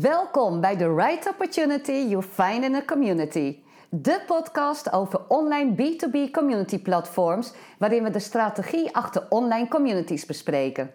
Welkom 0.00 0.60
bij 0.60 0.76
The 0.76 0.94
Right 0.94 1.28
Opportunity 1.28 1.92
You 1.92 2.22
Find 2.22 2.64
in 2.64 2.74
a 2.74 2.84
Community. 2.84 3.58
De 3.90 4.22
podcast 4.26 4.92
over 4.92 5.20
online 5.28 5.74
B2B 5.74 6.30
community 6.30 6.78
platforms, 6.78 7.52
waarin 7.78 8.02
we 8.02 8.10
de 8.10 8.18
strategie 8.18 8.94
achter 8.94 9.26
online 9.28 9.68
communities 9.68 10.26
bespreken. 10.26 10.90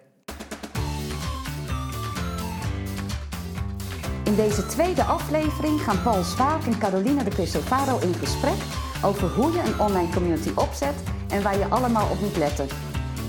In 4.24 4.34
deze 4.34 4.66
tweede 4.66 5.02
aflevering 5.02 5.80
gaan 5.80 6.02
Paul 6.02 6.22
Zwaak 6.22 6.64
en 6.64 6.78
Carolina 6.78 7.22
de 7.22 7.30
Cristofaro 7.30 7.98
in 7.98 8.14
gesprek 8.14 8.58
over 9.04 9.28
hoe 9.28 9.52
je 9.52 9.62
een 9.62 9.80
online 9.80 10.12
community 10.12 10.50
opzet 10.56 10.94
en 11.30 11.42
waar 11.42 11.58
je 11.58 11.66
allemaal 11.66 12.10
op 12.10 12.20
moet 12.20 12.36
letten. 12.36 12.66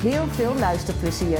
Heel 0.01 0.25
veel 0.25 0.53
luisterplezier. 0.55 1.39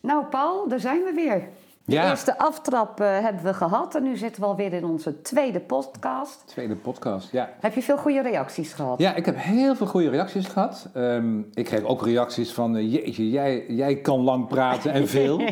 Nou 0.00 0.24
Paul, 0.24 0.68
daar 0.68 0.80
zijn 0.80 1.02
we 1.04 1.12
weer. 1.12 1.48
De 1.90 1.96
Ja. 1.96 2.10
eerste 2.10 2.38
aftrap 2.38 3.00
eh, 3.00 3.18
hebben 3.20 3.42
we 3.44 3.54
gehad 3.54 3.94
en 3.94 4.02
nu 4.02 4.16
zitten 4.16 4.42
we 4.42 4.48
alweer 4.48 4.72
in 4.72 4.84
onze 4.84 5.22
tweede 5.22 5.60
podcast. 5.60 6.42
Tweede 6.46 6.76
podcast, 6.76 7.32
ja. 7.32 7.50
Heb 7.60 7.74
je 7.74 7.82
veel 7.82 7.96
goede 7.96 8.22
reacties 8.22 8.72
gehad? 8.72 8.98
Ja, 8.98 9.14
ik 9.14 9.26
heb 9.26 9.34
heel 9.38 9.74
veel 9.74 9.86
goede 9.86 10.08
reacties 10.10 10.46
gehad. 10.46 10.88
Ehm, 10.94 11.38
ik 11.54 11.64
kreeg 11.64 11.82
ook 11.84 12.04
reacties 12.04 12.52
van, 12.52 12.76
eh, 12.76 12.92
jeetje, 12.92 13.30
jij, 13.30 13.64
jij 13.68 13.96
kan 13.96 14.20
lang 14.20 14.46
praten 14.48 14.92
en 14.92 15.08
veel. 15.08 15.40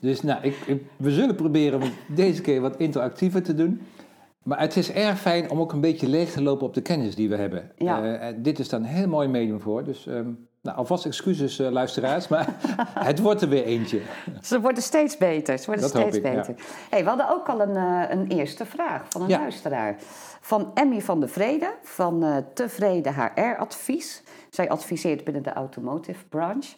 Dus 0.00 0.22
nou, 0.22 0.38
ik, 0.42 0.56
ik- 0.66 0.82
we 0.96 1.10
zullen 1.10 1.34
proberen 1.34 1.82
om 1.82 1.90
deze 2.08 2.42
keer 2.42 2.60
wat 2.60 2.76
interactiever 2.76 3.42
te 3.42 3.54
doen. 3.54 3.80
Maar 4.42 4.60
het 4.60 4.76
is 4.76 4.92
erg 4.92 5.18
fijn 5.20 5.50
om 5.50 5.60
ook 5.60 5.72
een 5.72 5.80
beetje 5.80 6.08
leeg 6.08 6.30
te 6.32 6.42
lopen 6.42 6.66
op 6.66 6.74
de 6.74 6.80
kennis 6.82 7.14
die 7.14 7.28
we 7.28 7.36
hebben. 7.36 7.70
Ja. 7.76 8.14
Eh, 8.18 8.34
dit 8.36 8.58
is 8.58 8.68
dan 8.68 8.80
een 8.80 8.86
heel 8.88 9.08
mooi 9.08 9.28
medium 9.28 9.60
voor. 9.60 9.84
Dus 9.84 10.06
ehm, 10.06 10.28
nou, 10.64 10.76
alvast 10.76 11.04
excuses 11.06 11.58
eh, 11.58 11.70
luisteraars, 11.70 12.28
maar 12.28 12.46
het 13.10 13.18
wordt 13.18 13.40
er 13.40 13.48
weer 13.48 13.64
eentje. 13.64 14.00
Ze 14.42 14.60
worden 14.60 14.82
steeds 14.82 15.16
beter. 15.16 15.58
Ze 15.58 15.66
worden 15.66 15.84
Dat 15.84 15.92
hoop 15.92 16.02
steeds 16.10 16.16
ik, 16.16 16.32
ja. 16.32 16.34
beter. 16.34 16.54
Hey, 16.90 17.02
we 17.02 17.08
hadden 17.08 17.30
ook 17.30 17.48
al 17.48 17.60
een, 17.60 17.76
eh, 17.76 18.10
een 18.10 18.26
eerste 18.28 18.64
vraag 18.66 19.02
van 19.08 19.22
een 19.22 19.28
Ja. 19.28 19.38
luisteraar. 19.38 19.96
Van 20.40 20.70
Emmy 20.74 21.00
van 21.00 21.20
de 21.20 21.28
Vrede 21.28 21.74
van 21.82 22.22
eh, 22.24 22.36
Tevreden 22.54 23.14
HR 23.14 23.56
Advies. 23.58 24.22
Zij 24.50 24.68
adviseert 24.68 25.24
binnen 25.24 25.42
de 25.42 25.52
automotive 25.52 26.24
branche. 26.28 26.76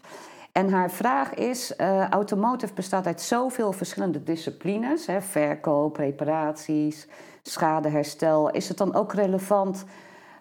En 0.53 0.71
haar 0.71 0.91
vraag 0.91 1.35
is: 1.35 1.77
automotive 2.11 2.73
bestaat 2.75 3.07
uit 3.07 3.21
zoveel 3.21 3.73
verschillende 3.73 4.23
disciplines, 4.23 5.07
hè, 5.07 5.23
verkoop, 5.23 5.97
reparaties, 5.97 7.07
schadeherstel. 7.43 8.51
Is 8.51 8.69
het 8.69 8.77
dan 8.79 8.95
ook 8.95 9.13
relevant 9.13 9.85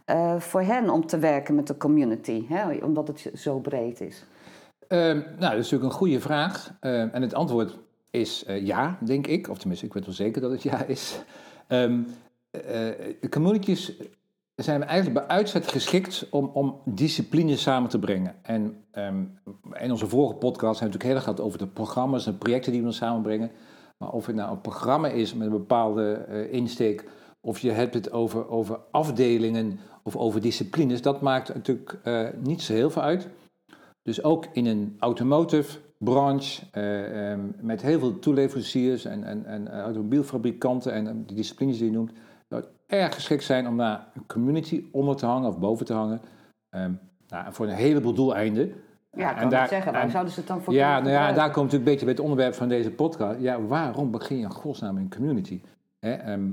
eh, 0.05 0.39
voor 0.39 0.61
hen 0.61 0.89
om 0.89 1.05
te 1.05 1.17
werken 1.17 1.55
met 1.55 1.67
de 1.67 1.77
community, 1.77 2.45
hè, 2.47 2.75
omdat 2.83 3.07
het 3.07 3.31
zo 3.33 3.59
breed 3.59 4.01
is? 4.01 4.25
Ehm, 4.87 5.17
nou, 5.17 5.39
dat 5.39 5.51
is 5.51 5.71
natuurlijk 5.71 5.83
een 5.83 5.97
goede 5.97 6.19
vraag. 6.19 6.77
Ehm, 6.79 7.09
en 7.11 7.21
het 7.21 7.33
antwoord 7.33 7.77
is 8.11 8.45
eh, 8.45 8.65
ja, 8.65 8.97
denk 9.05 9.27
ik. 9.27 9.49
Of 9.49 9.57
tenminste, 9.57 9.85
ik 9.85 9.93
weet 9.93 10.05
wel 10.05 10.13
zeker 10.13 10.41
dat 10.41 10.51
het 10.51 10.63
ja 10.63 10.83
is. 10.83 11.19
De 13.19 13.29
communities 13.29 13.93
zijn 14.55 14.83
eigenlijk 14.83 15.27
bij 15.27 15.35
uitzet 15.35 15.67
geschikt 15.67 16.27
om, 16.29 16.49
om 16.53 16.81
disciplines 16.85 17.61
samen 17.61 17.89
te 17.89 17.99
brengen. 17.99 18.35
En 18.41 18.83
ehm, 18.91 19.23
in 19.73 19.91
onze 19.91 20.07
vorige 20.07 20.35
podcast 20.35 20.79
hebben 20.79 20.99
we 20.99 21.03
natuurlijk 21.03 21.03
heel 21.03 21.15
erg 21.15 21.23
gehad 21.23 21.39
over 21.39 21.57
de 21.57 21.67
programma's 21.67 22.27
en 22.27 22.37
projecten 22.37 22.71
die 22.71 22.81
we 22.81 22.87
dan 22.87 22.95
samenbrengen. 22.95 23.51
Maar 23.97 24.09
of 24.09 24.25
het 24.25 24.35
nou 24.35 24.51
een 24.51 24.61
programma 24.61 25.07
is 25.07 25.33
met 25.33 25.47
een 25.47 25.53
bepaalde 25.53 26.27
insteek, 26.51 27.05
of 27.41 27.59
je 27.59 27.71
hebt 27.71 27.93
het 27.93 28.11
over, 28.11 28.49
over 28.49 28.79
afdelingen 28.91 29.79
of 30.07 30.15
over 30.15 30.41
disciplines, 30.41 31.01
dat 31.01 31.21
maakt 31.21 31.53
natuurlijk 31.53 31.99
eh, 32.03 32.27
niet 32.39 32.61
zo 32.61 32.73
heel 32.73 32.89
veel 32.89 33.01
uit. 33.01 33.27
Dus 34.01 34.23
ook 34.23 34.45
in 34.51 34.65
een 34.65 34.95
automotive 34.99 35.77
branche, 35.97 36.61
eh, 36.71 37.31
ehm, 37.31 37.39
met 37.61 37.81
heel 37.81 37.99
veel 37.99 38.19
toeleveranciers 38.19 39.05
en, 39.05 39.23
en, 39.23 39.45
en 39.45 39.67
eh, 39.71 39.79
automobielfabrikanten 39.79 40.93
en 40.93 41.23
de 41.25 41.33
disciplines 41.33 41.77
die 41.77 41.85
je 41.85 41.91
noemt, 41.91 42.11
zou 42.49 42.61
het 42.61 42.69
erg 42.87 43.13
geschikt 43.13 43.43
zijn 43.43 43.67
om 43.67 43.77
daar 43.77 44.07
een 44.13 44.25
community 44.27 44.85
onder 44.91 45.15
te 45.15 45.25
hangen 45.25 45.49
of 45.49 45.59
boven 45.59 45.85
te 45.85 45.93
hangen. 45.93 46.21
Ehm, 46.69 46.91
nou, 47.27 47.53
voor 47.53 47.65
een 47.67 47.73
heleboel 47.73 48.13
doeleinden. 48.13 48.73
Ja, 49.11 49.29
ik 49.29 49.35
En 49.35 49.41
kan 49.41 49.49
daar- 49.49 49.61
het 49.61 49.69
zeggen. 49.69 49.91
Waar 49.93 50.01
en- 50.01 50.11
zouden 50.11 50.33
ze 50.33 50.39
het 50.39 50.47
dan 50.47 50.61
voor 50.61 50.73
ja, 50.73 50.99
nou 50.99 51.11
ja, 51.11 51.31
daar 51.31 51.51
komt 51.51 51.55
natuurlijk 51.55 51.73
een 51.73 51.83
beetje 51.83 52.05
bij 52.05 52.13
het 52.13 52.23
onderwerp 52.23 52.53
van 52.53 52.67
deze 52.67 52.91
podcast. 52.91 53.39
Ja, 53.39 53.61
waarom 53.61 54.11
begin 54.11 54.37
je 54.37 54.43
in 54.43 54.51
godsnaam 54.51 54.97
een 54.97 55.09
community? 55.09 55.61
Hè, 55.99 56.11
ehm, 56.13 56.49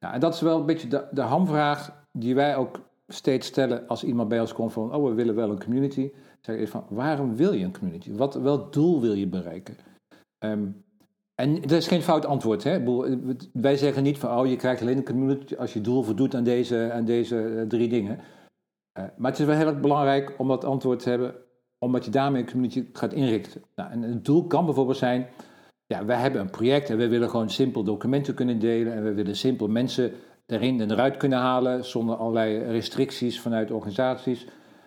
nou, 0.00 0.14
en 0.14 0.20
dat 0.20 0.34
is 0.34 0.40
wel 0.40 0.58
een 0.60 0.66
beetje 0.66 0.88
de, 0.88 1.04
de 1.10 1.20
hamvraag 1.20 2.04
die 2.12 2.34
wij 2.34 2.56
ook 2.56 2.80
steeds 3.06 3.46
stellen 3.46 3.86
als 3.86 4.04
iemand 4.04 4.28
bij 4.28 4.40
ons 4.40 4.52
komt 4.52 4.72
van, 4.72 4.94
oh, 4.94 5.08
we 5.08 5.14
willen 5.14 5.34
wel 5.34 5.50
een 5.50 5.62
community. 5.62 6.10
Zeg 6.40 6.58
je 6.58 6.68
van, 6.68 6.84
waarom 6.88 7.36
wil 7.36 7.52
je 7.52 7.64
een 7.64 7.78
community? 7.78 8.12
Wat, 8.12 8.34
welk 8.34 8.72
doel 8.72 9.00
wil 9.00 9.12
je 9.12 9.26
bereiken? 9.26 9.76
Ehm, 10.38 10.68
en 11.34 11.62
er 11.62 11.72
is 11.72 11.86
geen 11.86 12.02
fout 12.02 12.26
antwoord. 12.26 12.64
Hè? 12.64 12.76
Ik 12.76 12.84
bedoel, 12.84 13.36
Wij 13.52 13.76
zeggen 13.76 14.02
niet 14.02 14.18
van, 14.18 14.38
oh, 14.38 14.46
je 14.46 14.56
krijgt 14.56 14.80
alleen 14.80 14.96
een 14.96 15.04
community 15.04 15.54
als 15.54 15.72
je 15.72 15.80
doel 15.80 16.02
voldoet 16.02 16.34
aan 16.34 16.44
deze, 16.44 16.90
aan 16.92 17.04
deze 17.04 17.48
eh, 17.48 17.62
drie 17.62 17.88
dingen. 17.88 18.18
Eh, 18.92 19.04
maar 19.16 19.30
het 19.30 19.40
is 19.40 19.46
wel 19.46 19.56
heel 19.56 19.66
erg 19.66 19.80
belangrijk 19.80 20.34
om 20.38 20.48
dat 20.48 20.64
antwoord 20.64 20.98
te 20.98 21.08
hebben, 21.08 21.34
omdat 21.78 22.04
je 22.04 22.10
daarmee 22.10 22.42
een 22.42 22.50
community 22.50 22.84
gaat 22.92 23.12
inrichten. 23.12 23.62
Nou, 23.74 23.90
en 23.90 24.02
het 24.02 24.24
doel 24.24 24.46
kan 24.46 24.64
bijvoorbeeld 24.64 24.96
zijn, 24.96 25.28
ja, 25.86 26.04
wij 26.04 26.16
hebben 26.16 26.40
een 26.40 26.50
project 26.50 26.90
en 26.90 26.96
we 26.96 27.08
willen 27.08 27.30
gewoon 27.30 27.50
simpel 27.50 27.84
documenten 27.84 28.34
kunnen 28.34 28.58
delen 28.58 28.92
en 28.92 29.04
we 29.04 29.14
willen 29.14 29.36
simpel 29.36 29.68
mensen 29.68 30.12
erin 30.46 30.80
en 30.80 30.90
eruit 30.90 31.16
kunnen 31.16 31.38
halen 31.38 31.84
zonder 31.84 32.16
allerlei 32.16 32.58
restricties 32.58 33.40
vanuit 33.40 33.70
organisaties. 33.70 34.46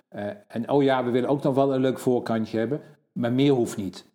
Eh, 0.09 0.25
en 0.47 0.69
oh 0.69 0.83
ja, 0.83 1.03
we 1.03 1.11
willen 1.11 1.29
ook 1.29 1.43
nog 1.43 1.55
wel 1.55 1.73
een 1.73 1.81
leuk 1.81 1.99
voorkantje 1.99 2.57
hebben, 2.57 2.81
maar 3.11 3.33
meer 3.33 3.51
hoeft 3.51 3.77
niet. 3.77 4.05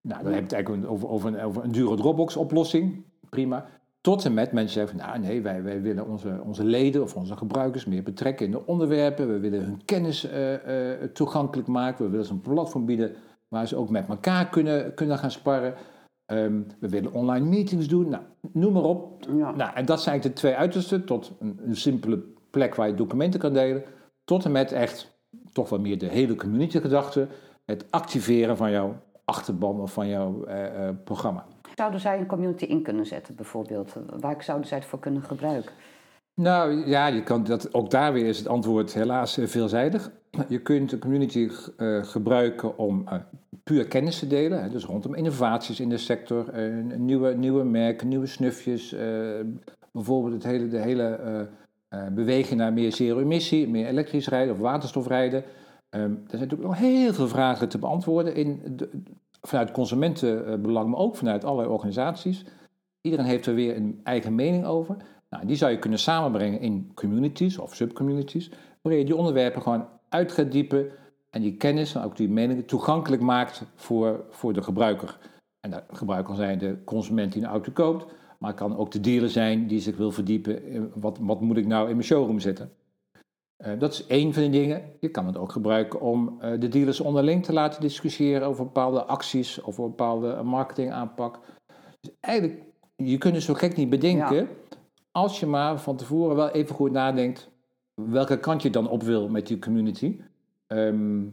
Nou, 0.00 0.22
dan 0.22 0.32
heb 0.32 0.38
je 0.38 0.44
het 0.44 0.52
eigenlijk 0.52 0.90
over, 0.90 1.08
over, 1.08 1.28
een, 1.28 1.40
over 1.40 1.64
een 1.64 1.72
dure 1.72 1.96
Dropbox-oplossing, 1.96 3.04
prima. 3.30 3.66
Tot 4.00 4.24
en 4.24 4.34
met 4.34 4.52
mensen 4.52 4.80
zeggen 4.80 4.98
nou 4.98 5.18
nee, 5.18 5.42
wij, 5.42 5.62
wij 5.62 5.82
willen 5.82 6.06
onze, 6.06 6.40
onze 6.44 6.64
leden 6.64 7.02
of 7.02 7.16
onze 7.16 7.36
gebruikers 7.36 7.84
meer 7.84 8.02
betrekken 8.02 8.46
in 8.46 8.52
de 8.52 8.66
onderwerpen. 8.66 9.28
We 9.32 9.38
willen 9.38 9.64
hun 9.64 9.84
kennis 9.84 10.24
eh, 10.24 10.92
eh, 10.92 11.10
toegankelijk 11.12 11.68
maken. 11.68 12.04
We 12.04 12.10
willen 12.10 12.26
ze 12.26 12.32
een 12.32 12.40
platform 12.40 12.86
bieden 12.86 13.12
waar 13.48 13.66
ze 13.66 13.76
ook 13.76 13.90
met 13.90 14.08
elkaar 14.08 14.48
kunnen, 14.48 14.94
kunnen 14.94 15.18
gaan 15.18 15.30
sparren. 15.30 15.74
Ehm, 16.26 16.60
we 16.80 16.88
willen 16.88 17.12
online 17.12 17.46
meetings 17.46 17.88
doen. 17.88 18.08
Nou, 18.08 18.22
noem 18.52 18.72
maar 18.72 18.82
op. 18.82 19.24
Ja. 19.36 19.50
Nou, 19.50 19.74
en 19.74 19.84
dat 19.84 20.02
zijn 20.02 20.20
de 20.20 20.32
twee 20.32 20.54
uitersten. 20.54 21.04
Tot 21.04 21.32
een, 21.40 21.60
een 21.64 21.76
simpele 21.76 22.22
plek 22.50 22.74
waar 22.74 22.88
je 22.88 22.94
documenten 22.94 23.40
kan 23.40 23.52
delen. 23.52 23.82
Tot 24.24 24.44
en 24.44 24.52
met 24.52 24.72
echt 24.72 25.20
toch 25.52 25.68
wel 25.68 25.80
meer 25.80 25.98
de 25.98 26.06
hele 26.06 26.34
community 26.34 26.80
gedachte. 26.80 27.28
Het 27.64 27.86
activeren 27.90 28.56
van 28.56 28.70
jouw 28.70 28.96
achterban 29.24 29.80
of 29.80 29.92
van 29.92 30.08
jouw 30.08 30.44
eh, 30.44 30.88
eh, 30.88 30.94
programma. 31.04 31.46
Zouden 31.74 32.00
zij 32.00 32.18
een 32.18 32.26
community 32.26 32.64
in 32.64 32.82
kunnen 32.82 33.06
zetten, 33.06 33.34
bijvoorbeeld? 33.34 33.92
Waar 34.20 34.42
zouden 34.42 34.68
zij 34.68 34.78
het 34.78 34.86
voor 34.86 34.98
kunnen 34.98 35.22
gebruiken? 35.22 35.72
Nou 36.34 36.86
ja, 36.86 37.06
je 37.06 37.22
kan 37.22 37.44
dat, 37.44 37.74
ook 37.74 37.90
daar 37.90 38.12
weer 38.12 38.26
is 38.26 38.38
het 38.38 38.48
antwoord 38.48 38.94
helaas 38.94 39.38
eh, 39.38 39.46
veelzijdig. 39.46 40.10
Je 40.48 40.60
kunt 40.60 40.92
een 40.92 40.98
community 40.98 41.50
eh, 41.76 42.04
gebruiken 42.04 42.78
om 42.78 43.08
eh, 43.08 43.18
puur 43.64 43.86
kennis 43.86 44.18
te 44.18 44.26
delen. 44.26 44.62
Hè, 44.62 44.68
dus 44.68 44.84
rondom 44.84 45.14
innovaties 45.14 45.80
in 45.80 45.88
de 45.88 45.96
sector, 45.96 46.48
eh, 46.48 46.96
nieuwe, 46.96 47.34
nieuwe 47.34 47.64
merken, 47.64 48.08
nieuwe 48.08 48.26
snufjes. 48.26 48.94
bijvoorbeeld 49.92 50.34
het 50.34 50.44
hele, 50.44 50.68
de 50.68 50.78
hele 50.78 51.48
beweging 52.12 52.60
naar 52.60 52.72
meer 52.72 52.92
zero-emissie, 52.92 53.68
meer 53.68 53.86
elektrisch 53.86 54.28
rijden 54.28 54.54
of 54.54 54.60
waterstofrijden. 54.60 55.44
Ehm, 55.88 56.02
er 56.02 56.10
zijn 56.26 56.42
natuurlijk 56.42 56.68
nog 56.68 56.78
heel 56.78 57.12
veel 57.12 57.28
vragen 57.28 57.68
te 57.68 57.78
beantwoorden 57.78 58.34
in 58.34 58.62
de, 58.76 58.90
vanuit 59.40 59.70
consumentenbelang, 59.70 60.88
maar 60.88 60.98
ook 60.98 61.16
vanuit 61.16 61.44
allerlei 61.44 61.68
organisaties. 61.68 62.44
Iedereen 63.00 63.26
heeft 63.26 63.46
er 63.46 63.54
weer 63.54 63.76
een 63.76 64.00
eigen 64.02 64.34
mening 64.34 64.64
over. 64.64 64.96
Nou, 65.30 65.46
die 65.46 65.56
zou 65.56 65.70
je 65.70 65.78
kunnen 65.78 65.98
samenbrengen 65.98 66.60
in 66.60 66.90
communities 66.94 67.58
of 67.58 67.74
subcommunities, 67.74 68.50
waarin 68.82 69.00
je 69.00 69.06
die 69.06 69.16
onderwerpen 69.16 69.62
gewoon 69.62 69.86
uit 70.12 70.32
gaat 70.32 70.52
diepen 70.52 70.90
en 71.30 71.42
die 71.42 71.56
kennis 71.56 71.94
en 71.94 72.02
ook 72.02 72.16
die 72.16 72.28
meningen 72.28 72.64
toegankelijk 72.64 73.22
maakt 73.22 73.62
voor, 73.74 74.24
voor 74.30 74.52
de 74.52 74.62
gebruiker. 74.62 75.18
En 75.60 75.70
de 75.70 75.82
gebruiker 75.92 76.28
kan 76.28 76.36
zijn 76.36 76.58
de 76.58 76.84
consument 76.84 77.32
die 77.32 77.42
een 77.42 77.48
auto 77.48 77.72
koopt, 77.72 78.06
maar 78.38 78.50
het 78.50 78.58
kan 78.58 78.76
ook 78.76 78.90
de 78.90 79.00
dealer 79.00 79.28
zijn 79.30 79.66
die 79.66 79.80
zich 79.80 79.96
wil 79.96 80.10
verdiepen 80.10 80.66
in 80.66 80.92
wat, 80.94 81.18
wat 81.20 81.40
moet 81.40 81.56
ik 81.56 81.66
nou 81.66 81.88
in 81.88 81.94
mijn 81.94 82.06
showroom 82.06 82.40
zetten. 82.40 82.72
Eh, 83.56 83.78
dat 83.78 83.92
is 83.92 84.06
één 84.06 84.32
van 84.32 84.42
de 84.42 84.50
dingen. 84.50 84.82
Je 85.00 85.08
kan 85.08 85.26
het 85.26 85.36
ook 85.36 85.52
gebruiken 85.52 86.00
om 86.00 86.40
eh, 86.40 86.60
de 86.60 86.68
dealers 86.68 87.00
onderling 87.00 87.44
te 87.44 87.52
laten 87.52 87.80
discussiëren 87.80 88.46
over 88.46 88.64
bepaalde 88.64 89.04
acties 89.04 89.60
of 89.60 89.78
een 89.78 89.84
bepaalde 89.84 90.42
marketingaanpak. 90.42 91.38
Dus 92.00 92.12
eigenlijk, 92.20 92.62
je 92.96 93.18
kunt 93.18 93.34
het 93.34 93.42
zo 93.42 93.54
gek 93.54 93.76
niet 93.76 93.90
bedenken 93.90 94.36
Ja. 94.36 94.46
als 95.10 95.40
je 95.40 95.46
maar 95.46 95.80
van 95.80 95.96
tevoren 95.96 96.36
wel 96.36 96.48
even 96.50 96.74
goed 96.74 96.90
nadenkt 96.92 97.50
welke 97.94 98.38
kant 98.38 98.62
je 98.62 98.70
dan 98.70 98.88
op 98.88 99.02
wil 99.02 99.28
met 99.28 99.46
die 99.46 99.58
community. 99.58 100.20
Ehm, 100.66 101.24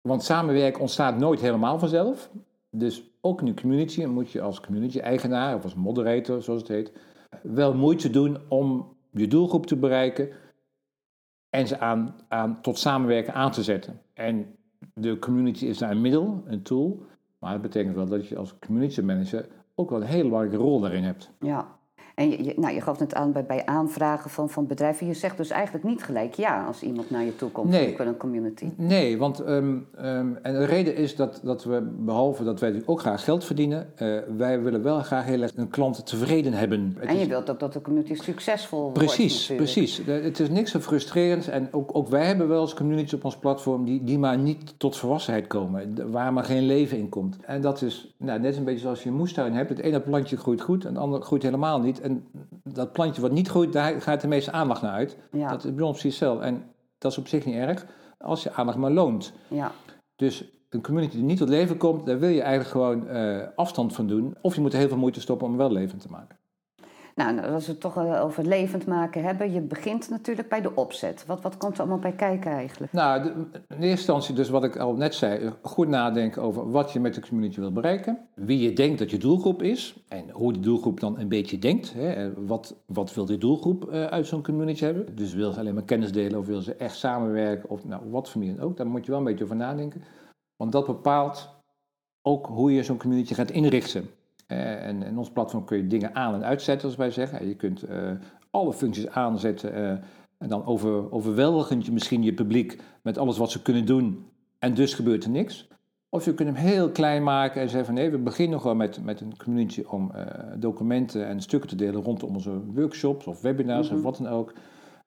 want 0.00 0.22
samenwerken 0.22 0.80
ontstaat 0.80 1.18
nooit 1.18 1.40
helemaal 1.40 1.78
vanzelf. 1.78 2.30
Dus 2.70 3.10
ook 3.20 3.40
in 3.40 3.46
de 3.46 3.60
community 3.60 4.04
moet 4.04 4.30
je 4.30 4.40
als 4.40 4.60
community-eigenaar 4.60 5.54
of 5.54 5.62
als 5.62 5.74
moderator, 5.74 6.42
zoals 6.42 6.60
het 6.60 6.70
heet, 6.70 6.92
wel 7.42 7.74
moeite 7.74 8.10
doen 8.10 8.38
om 8.48 8.96
je 9.10 9.28
doelgroep 9.28 9.66
te 9.66 9.76
bereiken 9.76 10.28
en 11.50 11.66
ze 11.66 11.78
aan, 11.80 12.14
aan, 12.28 12.60
tot 12.60 12.78
samenwerken 12.78 13.34
aan 13.34 13.50
te 13.50 13.62
zetten. 13.62 14.00
En 14.14 14.56
de 14.94 15.18
community 15.18 15.66
is 15.66 15.78
daar 15.78 15.90
een 15.90 16.00
middel, 16.00 16.42
een 16.46 16.62
tool, 16.62 17.02
maar 17.38 17.52
het 17.52 17.62
betekent 17.62 17.94
wel 17.94 18.06
dat 18.06 18.26
je 18.26 18.36
als 18.36 18.58
community 18.58 19.00
manager 19.00 19.48
ook 19.74 19.90
wel 19.90 20.00
een 20.00 20.06
hele 20.06 20.28
belangrijke 20.28 20.56
rol 20.56 20.80
daarin 20.80 21.02
hebt. 21.02 21.30
Ja, 21.40 21.75
en 22.16 22.30
je, 22.30 22.44
je, 22.44 22.52
nou, 22.56 22.74
je 22.74 22.80
gaf 22.80 22.98
het 22.98 23.14
aan 23.14 23.32
bij, 23.32 23.44
bij 23.44 23.66
aanvragen 23.66 24.30
van, 24.30 24.48
van 24.50 24.66
bedrijven. 24.66 25.06
Je 25.06 25.14
zegt 25.14 25.36
dus 25.36 25.50
eigenlijk 25.50 25.84
niet 25.84 26.02
gelijk 26.02 26.34
ja 26.34 26.64
als 26.66 26.82
iemand 26.82 27.10
naar 27.10 27.24
je 27.24 27.36
toe 27.36 27.50
komt 27.50 27.68
Nee. 27.70 28.00
een 28.00 28.16
community. 28.16 28.68
Nee, 28.76 29.18
want 29.18 29.40
ehm, 29.40 29.76
ehm, 29.96 30.26
en 30.42 30.52
de 30.52 30.64
reden 30.64 30.96
is 30.96 31.16
dat, 31.16 31.40
dat 31.42 31.64
we, 31.64 31.94
behalve 31.98 32.44
dat 32.44 32.60
wij 32.60 32.82
ook 32.86 33.00
graag 33.00 33.24
geld 33.24 33.44
verdienen, 33.44 33.88
eh, 33.96 34.16
wij 34.36 34.62
willen 34.62 34.82
wel 34.82 35.00
graag 35.02 35.24
heel 35.24 35.42
erg 35.42 35.52
een 35.56 35.68
klant 35.68 36.06
tevreden 36.06 36.52
hebben. 36.52 36.94
Het 36.98 37.08
En 37.08 37.14
je 37.14 37.20
is- 37.20 37.26
wilt 37.26 37.50
ook 37.50 37.60
dat 37.60 37.72
de 37.72 37.80
community 37.80 38.14
succesvol 38.14 38.80
wordt. 38.80 38.98
Precies, 38.98 39.48
natuurlijk. 39.48 39.72
precies. 39.72 40.04
Eh, 40.06 40.22
Het 40.22 40.40
is 40.40 40.48
niks 40.48 40.70
zo 40.70 40.78
frustrerends. 40.80 41.48
En 41.48 41.68
ook, 41.70 41.90
ook 41.92 42.08
wij 42.08 42.26
hebben 42.26 42.48
wel 42.48 42.60
eens 42.60 42.74
communities 42.74 43.14
op 43.14 43.24
ons 43.24 43.36
platform 43.36 43.84
die, 43.84 44.04
die 44.04 44.18
maar 44.18 44.38
niet 44.38 44.74
tot 44.78 44.96
volwassenheid 44.96 45.46
komen. 45.46 46.10
Waar 46.10 46.32
maar 46.32 46.44
geen 46.44 46.62
leven 46.66 46.98
in 46.98 47.08
komt. 47.08 47.36
En 47.40 47.60
dat 47.60 47.82
is 47.82 48.14
nou, 48.18 48.40
net 48.40 48.56
een 48.56 48.64
beetje 48.64 48.80
zoals 48.80 49.02
je 49.02 49.08
een 49.08 49.14
moestuin 49.16 49.52
hebt. 49.54 49.68
Het 49.68 49.78
ene 49.78 50.00
plantje 50.00 50.36
groeit 50.36 50.60
goed 50.60 50.84
en 50.84 50.92
het 50.92 51.02
andere 51.02 51.22
groeit 51.22 51.42
helemaal 51.42 51.80
niet. 51.80 52.00
En 52.06 52.26
dat 52.64 52.92
plantje 52.92 53.22
wat 53.22 53.30
niet 53.32 53.48
groeit, 53.48 53.72
daar 53.72 54.00
gaat 54.00 54.20
de 54.20 54.28
meeste 54.28 54.52
aandacht 54.52 54.82
naar 54.82 54.92
uit. 54.92 55.16
Ja, 55.32 55.48
Dat 55.50 55.64
is 55.64 55.74
bij 55.74 55.84
ons 55.84 56.00
precies. 56.00 56.20
En 56.20 56.64
dat 56.98 57.10
is 57.12 57.18
op 57.18 57.28
zich 57.28 57.44
niet 57.44 57.54
erg, 57.54 57.86
als 58.18 58.42
je 58.42 58.52
aandacht 58.52 58.78
maar 58.78 58.90
loont. 58.90 59.32
ja. 59.48 59.72
Dus 60.16 60.50
een 60.70 60.82
community 60.82 61.16
die 61.16 61.24
niet 61.24 61.38
tot 61.38 61.48
leven 61.48 61.76
komt, 61.76 62.06
daar 62.06 62.18
wil 62.18 62.28
je 62.28 62.42
eigenlijk 62.42 62.70
gewoon 62.70 63.08
eh, 63.08 63.46
afstand 63.56 63.94
van 63.94 64.06
doen. 64.06 64.36
Of 64.40 64.54
je 64.54 64.60
moet 64.60 64.72
er 64.72 64.78
heel 64.78 64.88
veel 64.88 64.96
moeite 64.96 65.20
stoppen 65.20 65.46
om 65.46 65.56
wel 65.56 65.72
levend 65.72 66.00
te 66.00 66.10
maken. 66.10 66.35
Nou, 67.16 67.34
nou, 67.34 67.52
als 67.52 67.66
we 67.66 67.72
het 67.72 67.80
toch 67.80 67.98
over 67.98 68.44
levend 68.44 68.86
maken 68.86 69.22
hebben, 69.22 69.52
je 69.52 69.60
begint 69.60 70.08
natuurlijk 70.10 70.48
bij 70.48 70.60
de 70.60 70.74
opzet. 70.74 71.26
Wat, 71.26 71.42
wat 71.42 71.56
komt 71.56 71.74
er 71.74 71.80
allemaal 71.80 71.98
bij 71.98 72.12
kijken 72.12 72.50
eigenlijk? 72.50 72.92
Nou, 72.92 73.26
in 73.26 73.56
eerste 73.68 73.86
instantie 73.86 74.34
dus 74.34 74.48
wat 74.48 74.64
ik 74.64 74.76
al 74.76 74.94
net 74.94 75.14
zei, 75.14 75.52
goed 75.62 75.88
nadenken 75.88 76.42
over 76.42 76.70
wat 76.70 76.92
je 76.92 77.00
met 77.00 77.14
de 77.14 77.20
community 77.20 77.60
wil 77.60 77.72
bereiken. 77.72 78.18
Wie 78.34 78.58
je 78.58 78.72
denkt 78.72 78.98
dat 78.98 79.10
je 79.10 79.18
doelgroep 79.18 79.62
is 79.62 80.04
en 80.08 80.30
hoe 80.30 80.52
die 80.52 80.62
doelgroep 80.62 81.00
dan 81.00 81.18
een 81.18 81.28
beetje 81.28 81.58
denkt. 81.58 81.92
Hè. 81.92 82.32
Wat, 82.46 82.76
wat 82.86 83.14
wil 83.14 83.24
die 83.24 83.38
doelgroep 83.38 83.90
eh, 83.90 84.04
uit 84.04 84.26
zo'n 84.26 84.42
community 84.42 84.84
hebben? 84.84 85.16
Dus 85.16 85.34
wil 85.34 85.52
ze 85.52 85.58
alleen 85.58 85.74
maar 85.74 85.82
kennis 85.82 86.12
delen 86.12 86.38
of 86.38 86.46
wil 86.46 86.60
ze 86.60 86.74
echt 86.74 86.96
samenwerken 86.96 87.70
of 87.70 87.84
nou, 87.84 88.10
wat 88.10 88.30
voor 88.30 88.40
manier 88.40 88.62
ook. 88.62 88.76
Daar 88.76 88.86
moet 88.86 89.04
je 89.04 89.10
wel 89.10 89.20
een 89.20 89.26
beetje 89.26 89.44
over 89.44 89.56
nadenken. 89.56 90.02
Want 90.56 90.72
dat 90.72 90.86
bepaalt 90.86 91.48
ook 92.22 92.46
hoe 92.46 92.72
je 92.72 92.82
zo'n 92.82 92.98
community 92.98 93.34
gaat 93.34 93.50
inrichten. 93.50 94.08
Eh, 94.46 94.86
en 94.86 95.02
in 95.02 95.18
ons 95.18 95.30
platform 95.30 95.64
kun 95.64 95.76
je 95.76 95.86
dingen 95.86 96.14
aan 96.14 96.34
en 96.34 96.44
uitzetten, 96.44 96.88
als 96.88 96.96
wij 96.96 97.10
zeggen. 97.10 97.48
Je 97.48 97.54
kunt 97.54 97.82
eh, 97.82 98.10
alle 98.50 98.72
functies 98.72 99.08
aanzetten 99.08 99.74
eh, 99.74 99.90
en 100.38 100.48
dan 100.48 100.66
over, 100.66 101.12
overweldigend 101.12 101.86
je 101.86 101.92
misschien 101.92 102.22
je 102.22 102.34
publiek 102.34 102.78
met 103.02 103.18
alles 103.18 103.38
wat 103.38 103.50
ze 103.50 103.62
kunnen 103.62 103.86
doen 103.86 104.26
en 104.58 104.74
dus 104.74 104.94
gebeurt 104.94 105.24
er 105.24 105.30
niks. 105.30 105.68
Of 106.08 106.24
je 106.24 106.34
kunt 106.34 106.48
hem 106.48 106.58
heel 106.58 106.90
klein 106.90 107.22
maken 107.22 107.60
en 107.60 107.68
zeggen 107.68 107.86
van 107.86 107.94
nee, 107.94 108.10
we 108.10 108.18
beginnen 108.18 108.60
gewoon 108.60 108.76
met, 108.76 109.04
met 109.04 109.20
een 109.20 109.36
community 109.36 109.82
om 109.86 110.12
documenten 110.56 111.26
en 111.26 111.40
stukken 111.40 111.68
te 111.68 111.76
delen 111.76 112.02
rondom 112.02 112.34
onze 112.34 112.60
workshops 112.64 113.26
of 113.26 113.40
webinars 113.40 113.88
Mhm. 113.88 113.96
of 113.96 114.02
wat 114.02 114.16
dan 114.16 114.26
ook. 114.26 114.52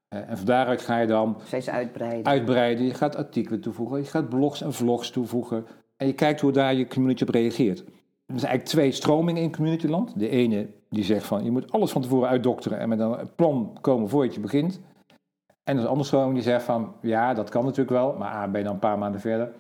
En 0.09 0.38
van 0.38 0.45
daaruit 0.45 0.81
ga 0.81 1.00
je 1.00 1.07
dan 1.07 1.38
Steeds 1.45 1.69
uitbreiden. 1.69 2.25
uitbreiden. 2.25 2.86
Je 2.86 2.94
gaat 2.94 3.15
artikelen 3.15 3.59
toevoegen, 3.62 3.97
je 3.97 4.06
gaat 4.06 4.30
blogs 4.30 4.62
en 4.62 4.74
vlogs 4.74 5.09
toevoegen. 5.09 5.65
En 5.97 6.07
je 6.07 6.13
kijkt 6.13 6.41
hoe 6.41 6.51
daar 6.51 6.74
je 6.74 6.88
community 6.88 7.24
op 7.24 7.30
reageert. 7.30 7.83
Er 8.29 8.39
zijn 8.39 8.49
eigenlijk 8.49 8.65
twee 8.65 8.91
stromingen 8.91 9.43
in 9.43 9.55
communityland. 9.55 10.19
De 10.19 10.29
ene 10.29 10.69
die 10.89 11.03
zegt 11.03 11.25
van 11.25 11.43
je 11.43 11.51
moet 11.51 11.71
alles 11.71 11.91
van 11.91 12.01
tevoren 12.01 12.29
uitdokteren 12.29 12.79
en 12.79 12.89
met 12.89 12.99
een 12.99 13.35
plan 13.35 13.77
komen 13.81 14.09
voordat 14.09 14.33
je 14.33 14.39
begint. 14.39 14.79
En 15.63 15.75
er 15.75 15.75
is 15.75 15.81
een 15.81 15.87
andere 15.87 16.07
stroming 16.07 16.33
die 16.33 16.43
zegt 16.43 16.63
van 16.63 16.93
ja, 17.01 17.33
dat 17.33 17.49
kan 17.49 17.63
natuurlijk 17.63 17.89
wel, 17.89 18.13
maar 18.13 18.31
ah, 18.33 18.51
ben 18.51 18.59
je 18.59 18.65
dan 18.65 18.73
een 18.73 18.79
paar 18.79 18.97
maanden 18.97 19.21
verder. 19.21 19.51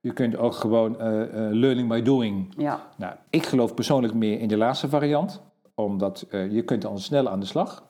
Je 0.00 0.12
kunt 0.12 0.36
ook 0.36 0.54
gewoon 0.54 1.00
eh, 1.00 1.22
eh, 1.22 1.52
learning 1.52 1.88
by 1.88 2.02
doing. 2.02 2.54
Ja, 2.56 2.90
Nou, 2.96 3.14
ik 3.30 3.46
geloof 3.46 3.74
persoonlijk 3.74 4.14
meer 4.14 4.40
in 4.40 4.48
de 4.48 4.56
laatste 4.56 4.88
variant, 4.88 5.42
omdat 5.74 6.26
eh, 6.30 6.52
je 6.52 6.62
kunt 6.62 6.82
dan 6.82 6.98
snel 6.98 7.28
aan 7.28 7.40
de 7.40 7.46
slag. 7.46 7.84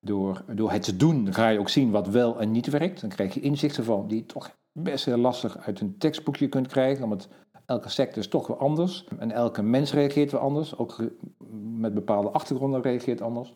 Door, 0.00 0.44
door 0.54 0.70
het 0.70 0.82
te 0.82 0.96
doen 0.96 1.32
ga 1.32 1.48
je 1.48 1.58
ook 1.58 1.68
zien 1.68 1.90
wat 1.90 2.08
wel 2.08 2.40
en 2.40 2.50
niet 2.50 2.66
werkt. 2.66 3.00
Dan 3.00 3.10
krijg 3.10 3.34
je 3.34 3.40
inzichten 3.40 3.84
van 3.84 4.08
die 4.08 4.18
je 4.18 4.26
toch 4.26 4.50
best 4.72 5.04
heel 5.04 5.16
lastig 5.16 5.58
uit 5.58 5.80
een 5.80 5.98
tekstboekje 5.98 6.48
kunt 6.48 6.66
krijgen. 6.66 7.04
Omdat 7.04 7.28
elke 7.70 7.88
sector 7.88 8.18
is 8.18 8.28
toch 8.28 8.46
weer 8.46 8.56
anders. 8.56 9.04
En 9.18 9.30
elke 9.30 9.62
mens 9.62 9.92
reageert 9.92 10.30
weer 10.30 10.40
anders. 10.40 10.76
Ook 10.78 10.96
met 11.76 11.94
bepaalde 11.94 12.28
achtergronden 12.28 12.82
reageert 12.82 13.20
anders. 13.20 13.54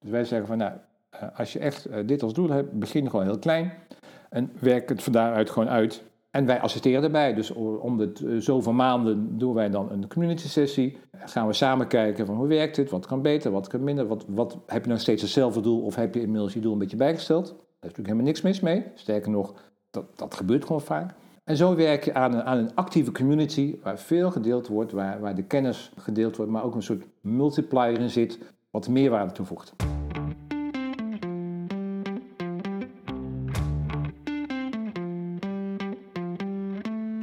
Dus 0.00 0.10
wij 0.10 0.24
zeggen 0.24 0.46
van 0.46 0.58
nou, 0.58 0.72
eh, 1.10 1.38
als 1.38 1.52
je 1.52 1.58
echt 1.58 1.84
eh, 1.84 2.06
dit 2.06 2.22
als 2.22 2.32
doel 2.32 2.48
hebt, 2.48 2.72
begin 2.72 3.10
gewoon 3.10 3.24
heel 3.24 3.38
klein. 3.38 3.72
En 4.30 4.52
werk 4.60 4.88
het 4.88 5.02
van 5.02 5.12
daaruit 5.12 5.50
gewoon 5.50 5.68
uit. 5.68 6.02
En 6.30 6.46
wij 6.46 6.60
assisteren 6.60 7.00
daarbij. 7.00 7.34
Dus 7.34 7.50
om 7.50 7.96
de 7.96 8.12
eh, 8.12 8.36
zoveel 8.38 8.72
maanden 8.72 9.38
doen 9.38 9.54
wij 9.54 9.70
dan 9.70 9.90
een 9.90 10.08
community 10.08 10.48
sessie. 10.48 10.98
Gaan 11.12 11.46
we 11.46 11.52
samen 11.52 11.86
kijken 11.86 12.26
van 12.26 12.36
hoe 12.36 12.46
werkt 12.46 12.76
dit, 12.76 12.90
wat 12.90 13.06
kan 13.06 13.22
beter, 13.22 13.50
wat 13.50 13.68
kan 13.68 13.84
minder. 13.84 14.06
Wat, 14.06 14.24
wat, 14.28 14.58
heb 14.66 14.84
je 14.84 14.90
nog 14.90 15.00
steeds 15.00 15.22
hetzelfde 15.22 15.60
doel 15.60 15.80
of 15.80 15.94
heb 15.94 16.14
je 16.14 16.20
inmiddels 16.20 16.52
je 16.52 16.60
doel 16.60 16.72
een 16.72 16.78
beetje 16.78 16.96
bijgesteld? 16.96 17.46
Daar 17.46 17.56
is 17.56 17.80
natuurlijk 17.80 18.06
helemaal 18.06 18.26
niks 18.26 18.42
mis 18.42 18.60
mee. 18.60 18.84
Sterker 18.94 19.30
nog, 19.30 19.54
dat, 19.90 20.04
dat 20.16 20.34
gebeurt 20.34 20.64
gewoon 20.64 20.80
vaak. 20.80 21.14
En 21.44 21.56
zo 21.56 21.74
werk 21.74 22.04
je 22.04 22.14
aan 22.14 22.34
een, 22.34 22.42
aan 22.42 22.58
een 22.58 22.74
actieve 22.74 23.12
community 23.12 23.76
waar 23.82 23.98
veel 23.98 24.30
gedeeld 24.30 24.68
wordt, 24.68 24.92
waar, 24.92 25.20
waar 25.20 25.34
de 25.34 25.44
kennis 25.44 25.92
gedeeld 25.96 26.36
wordt, 26.36 26.52
maar 26.52 26.64
ook 26.64 26.74
een 26.74 26.82
soort 26.82 27.06
multiplier 27.20 28.00
in 28.00 28.10
zit, 28.10 28.38
wat 28.70 28.88
meerwaarde 28.88 29.32
toevoegt. 29.32 29.72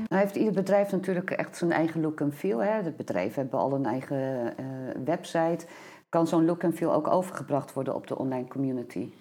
Nou 0.07 0.23
heeft 0.23 0.35
ieder 0.35 0.53
bedrijf 0.53 0.91
natuurlijk 0.91 1.31
echt 1.31 1.57
zijn 1.57 1.71
eigen 1.71 2.01
look 2.01 2.19
en 2.19 2.33
feel. 2.33 2.63
Hè? 2.63 2.83
De 2.83 2.91
bedrijven 2.91 3.41
hebben 3.41 3.59
al 3.59 3.73
een 3.73 3.85
eigen 3.85 4.57
eh, 4.57 4.65
website. 5.05 5.65
Kan 6.09 6.27
zo'n 6.27 6.45
look 6.45 6.63
en 6.63 6.73
feel 6.73 6.93
ook 6.93 7.07
overgebracht 7.07 7.73
worden 7.73 7.95
op 7.95 8.07
de 8.07 8.17
online 8.17 8.47
community? 8.47 9.13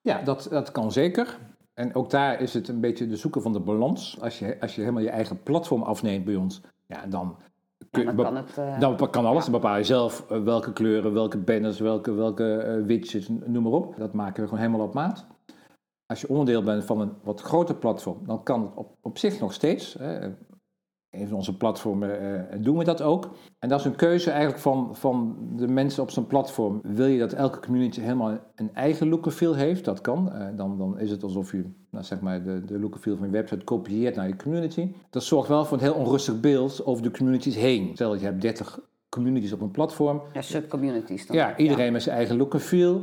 Ja, 0.00 0.22
dat, 0.22 0.46
dat 0.50 0.72
kan 0.72 0.92
zeker. 0.92 1.38
En 1.82 1.94
ook 1.94 2.10
daar 2.10 2.40
is 2.40 2.54
het 2.54 2.68
een 2.68 2.80
beetje 2.80 3.06
de 3.06 3.16
zoeken 3.16 3.42
van 3.42 3.52
de 3.52 3.60
balans. 3.60 4.20
Als 4.20 4.38
je, 4.38 4.60
als 4.60 4.74
je 4.74 4.80
helemaal 4.80 5.02
je 5.02 5.10
eigen 5.10 5.42
platform 5.42 5.82
afneemt 5.82 6.24
bij 6.24 6.34
ons, 6.34 6.60
ja, 6.86 7.06
dan, 7.06 7.36
kun, 7.90 8.04
dan 8.04 8.16
kan 8.16 8.36
het... 8.36 8.58
eh, 8.58 8.80
dan 8.80 9.10
kan 9.10 9.26
alles. 9.26 9.44
Dan 9.44 9.52
bepaal 9.52 9.76
je 9.76 9.84
zelf 9.84 10.30
eh, 10.30 10.42
welke 10.42 10.72
kleuren, 10.72 11.12
welke 11.12 11.38
banners, 11.38 11.80
welke, 11.80 12.12
welke 12.12 12.56
eh, 12.56 12.84
widgets, 12.84 13.28
noem 13.28 13.62
maar 13.62 13.72
op. 13.72 13.96
Dat 13.96 14.12
maken 14.12 14.42
we 14.42 14.48
gewoon 14.48 14.64
helemaal 14.64 14.86
op 14.86 14.94
maat. 14.94 15.26
Als 16.06 16.20
je 16.20 16.28
onderdeel 16.28 16.62
bent 16.62 16.84
van 16.84 17.00
een 17.00 17.12
wat 17.22 17.40
groter 17.40 17.74
platform, 17.74 18.26
dan 18.26 18.42
kan 18.42 18.62
het 18.62 18.74
op, 18.74 18.96
op 19.00 19.18
zich 19.18 19.40
nog 19.40 19.52
steeds. 19.52 19.94
Hè. 19.98 20.30
Een 21.12 21.28
van 21.28 21.36
onze 21.36 21.56
platformen 21.56 22.20
eh, 22.20 22.58
doen 22.60 22.78
we 22.78 22.84
dat 22.84 23.02
ook. 23.02 23.30
En 23.58 23.68
dat 23.68 23.78
is 23.78 23.84
een 23.84 23.96
keuze 23.96 24.30
eigenlijk 24.30 24.60
van, 24.60 24.96
van 24.96 25.36
de 25.56 25.68
mensen 25.68 26.02
op 26.02 26.10
zo'n 26.10 26.26
platform. 26.26 26.80
Wil 26.82 27.06
je 27.06 27.18
dat 27.18 27.32
elke 27.32 27.60
community 27.60 28.00
helemaal 28.00 28.38
een 28.54 28.74
eigen 28.74 29.08
look 29.08 29.24
and 29.24 29.34
feel 29.34 29.54
heeft? 29.54 29.84
Dat 29.84 30.00
kan. 30.00 30.32
Eh, 30.32 30.46
dan, 30.56 30.78
dan 30.78 30.98
is 30.98 31.10
het 31.10 31.22
alsof 31.22 31.52
je 31.52 31.64
nou, 31.90 32.04
zeg 32.04 32.20
maar 32.20 32.44
de, 32.44 32.64
de 32.64 32.78
look 32.78 32.92
and 32.92 33.02
feel 33.02 33.16
van 33.16 33.26
je 33.26 33.32
website 33.32 33.64
kopieert 33.64 34.16
naar 34.16 34.28
je 34.28 34.36
community. 34.36 34.92
Dat 35.10 35.22
zorgt 35.22 35.48
wel 35.48 35.64
voor 35.64 35.76
een 35.76 35.82
heel 35.82 35.94
onrustig 35.94 36.40
beeld 36.40 36.84
over 36.84 37.02
de 37.02 37.10
communities 37.10 37.56
heen. 37.56 37.90
Stel 37.94 38.14
je 38.14 38.24
hebt 38.24 38.40
30 38.40 38.80
communities 39.08 39.52
op 39.52 39.60
een 39.60 39.70
platform. 39.70 40.22
ja, 40.32 40.42
subcommunities 40.42 41.26
dan. 41.26 41.36
Ja, 41.36 41.56
iedereen 41.56 41.92
met 41.92 42.02
zijn 42.02 42.16
eigen 42.16 42.36
look 42.36 42.52
and 42.52 42.62
feel. 42.62 43.00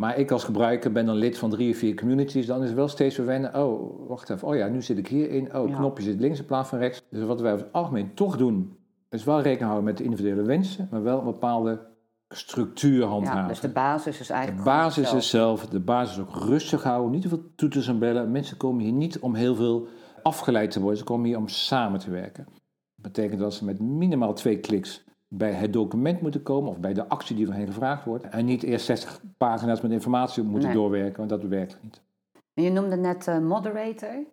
Maar 0.00 0.18
ik 0.18 0.30
als 0.30 0.44
gebruiker 0.44 0.92
ben 0.92 1.06
dan 1.06 1.16
lid 1.16 1.38
van 1.38 1.50
drie 1.50 1.70
of 1.72 1.76
vier 1.78 1.94
communities. 1.94 2.46
Dan 2.46 2.60
is 2.60 2.66
het 2.66 2.76
wel 2.76 2.88
steeds 2.88 3.16
weer 3.16 3.26
wennen. 3.26 3.54
Oh, 3.64 4.08
wacht 4.08 4.30
even. 4.30 4.48
Oh 4.48 4.56
ja, 4.56 4.68
nu 4.68 4.82
zit 4.82 4.98
ik 4.98 5.08
hierin. 5.08 5.54
Oh, 5.56 5.68
Ja. 5.68 5.76
knopje 5.76 6.02
zit 6.02 6.20
links 6.20 6.38
in 6.38 6.44
plaats 6.44 6.68
van 6.68 6.78
rechts. 6.78 7.02
Dus 7.10 7.24
wat 7.24 7.40
wij 7.40 7.52
over 7.52 7.64
het 7.64 7.74
algemeen 7.74 8.14
toch 8.14 8.36
doen... 8.36 8.76
is 9.08 9.24
wel 9.24 9.36
rekening 9.36 9.62
houden 9.62 9.84
met 9.84 9.96
de 9.96 10.04
individuele 10.04 10.42
wensen... 10.42 10.88
maar 10.90 11.02
wel 11.02 11.18
een 11.18 11.24
bepaalde 11.24 11.80
structuur 12.28 13.00
Ja, 13.00 13.06
handhaven. 13.06 13.48
dus 13.48 13.60
de 13.60 13.68
basis 13.68 14.20
is 14.20 14.26
De 14.26 14.32
eigenlijk 14.32 14.64
basis 14.64 15.04
gewoon 15.04 15.18
is 15.20 15.30
zelf, 15.30 15.66
de 15.66 15.80
basis 15.80 16.16
is 16.16 16.22
ook 16.22 16.36
rustig 16.36 16.82
houden, 16.82 17.10
niet 17.10 17.22
te 17.22 17.28
veel 17.28 17.44
toeters 17.56 17.88
en 17.88 17.98
bellen. 17.98 18.30
Mensen 18.30 18.56
komen 18.56 18.84
hier 18.84 18.92
niet 18.92 19.18
om 19.18 19.34
heel 19.34 19.54
veel 19.54 19.86
afgeleid 20.22 20.70
te 20.70 20.80
worden, 20.80 20.98
ze 20.98 21.04
komen 21.04 21.26
hier 21.26 21.36
om 21.38 21.48
samen 21.48 21.98
te 22.00 22.10
werken. 22.10 22.44
Dat 22.44 23.12
betekent 23.12 23.40
dat 23.40 23.54
ze 23.54 23.64
met 23.64 23.80
minimaal 23.80 24.34
twee 24.34 24.58
kliks 24.58 25.04
bij 25.32 25.52
het 25.52 25.72
document 25.72 26.20
moeten 26.20 26.42
komen 26.42 26.70
of 26.70 26.78
bij 26.78 26.92
de 26.92 27.08
actie 27.08 27.36
die 27.36 27.46
van 27.46 27.54
hen 27.54 27.66
gevraagd 27.66 28.04
wordt. 28.04 28.28
En 28.28 28.44
niet 28.44 28.62
eerst 28.62 28.84
60 28.86 29.20
pagina's 29.36 29.80
met 29.80 29.90
informatie 29.90 30.42
moeten 30.42 30.68
Nee. 30.68 30.78
doorwerken, 30.78 31.16
want 31.16 31.28
dat 31.28 31.42
werkt 31.42 31.78
niet. 31.82 32.00
En 32.54 32.62
je 32.62 32.70
noemde 32.70 32.96
net 32.96 33.28
eh, 33.28 33.38
moderator. 33.38 34.24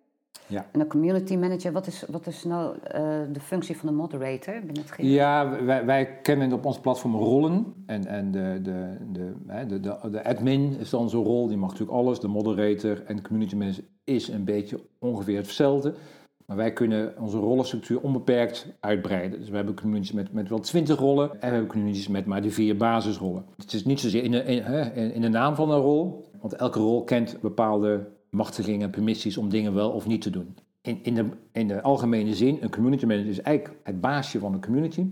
Ja. 0.46 0.66
En 0.72 0.80
een 0.80 0.86
community 0.88 1.36
manager. 1.36 1.72
Wat 1.72 1.86
is, 1.86 2.04
wat 2.08 2.26
is 2.26 2.44
nou 2.44 2.76
eh, 2.82 3.00
de 3.32 3.40
functie 3.40 3.76
van 3.76 3.88
een 3.88 3.94
moderator 3.94 4.54
binnen 4.54 4.82
het 4.82 4.90
geheel? 4.90 5.10
Ja, 5.10 5.64
wij, 5.64 5.84
wij 5.84 6.18
kennen 6.22 6.52
op 6.52 6.64
ons 6.64 6.80
platform 6.80 7.14
rollen. 7.14 7.74
En, 7.86 8.06
en 8.06 8.30
de, 8.30 8.58
de, 8.62 8.96
de, 9.12 9.32
de, 9.66 9.80
de, 9.80 10.10
de 10.10 10.24
admin 10.24 10.76
is 10.78 10.90
dan 10.90 11.10
zo'n 11.10 11.24
rol, 11.24 11.46
die 11.48 11.56
mag 11.56 11.70
natuurlijk 11.70 11.98
alles. 11.98 12.20
De 12.20 12.28
moderator 12.28 13.04
en 13.04 13.16
de 13.16 13.22
community 13.22 13.56
manager 13.56 13.84
is 14.04 14.28
een 14.28 14.44
beetje 14.44 14.80
ongeveer 14.98 15.36
hetzelfde. 15.36 15.94
Maar 16.48 16.56
wij 16.56 16.72
kunnen 16.72 17.14
onze 17.18 17.38
rollenstructuur 17.38 18.00
onbeperkt 18.00 18.66
uitbreiden. 18.80 19.38
Dus 19.38 19.48
we 19.48 19.56
hebben 19.56 19.74
communities 19.74 20.12
met, 20.12 20.32
met 20.32 20.48
wel 20.48 20.58
twintig 20.58 20.98
rollen 20.98 21.30
en 21.30 21.38
we 21.38 21.46
hebben 21.46 21.66
communities 21.66 22.08
met 22.08 22.26
maar 22.26 22.42
die 22.42 22.52
vier 22.52 22.76
basisrollen. 22.76 23.44
Het 23.56 23.72
is 23.72 23.84
niet 23.84 24.00
zozeer 24.00 24.24
in 24.24 24.30
de, 24.30 24.42
in, 24.42 25.12
in 25.12 25.20
de 25.20 25.28
naam 25.28 25.54
van 25.54 25.70
een 25.70 25.80
rol, 25.80 26.30
want 26.40 26.54
elke 26.54 26.78
rol 26.78 27.04
kent 27.04 27.40
bepaalde 27.40 28.08
machtigingen 28.30 28.82
en 28.82 28.90
permissies 28.90 29.36
om 29.36 29.48
dingen 29.48 29.74
wel 29.74 29.90
of 29.90 30.06
niet 30.06 30.22
te 30.22 30.30
doen. 30.30 30.56
In, 30.80 30.98
in, 31.02 31.14
de, 31.14 31.28
in 31.52 31.68
de 31.68 31.82
algemene 31.82 32.34
zin, 32.34 32.58
een 32.60 32.70
community 32.70 33.06
manager 33.06 33.30
is 33.30 33.40
eigenlijk 33.40 33.78
het 33.82 34.00
baasje 34.00 34.38
van 34.38 34.52
een 34.52 34.64
community. 34.64 35.06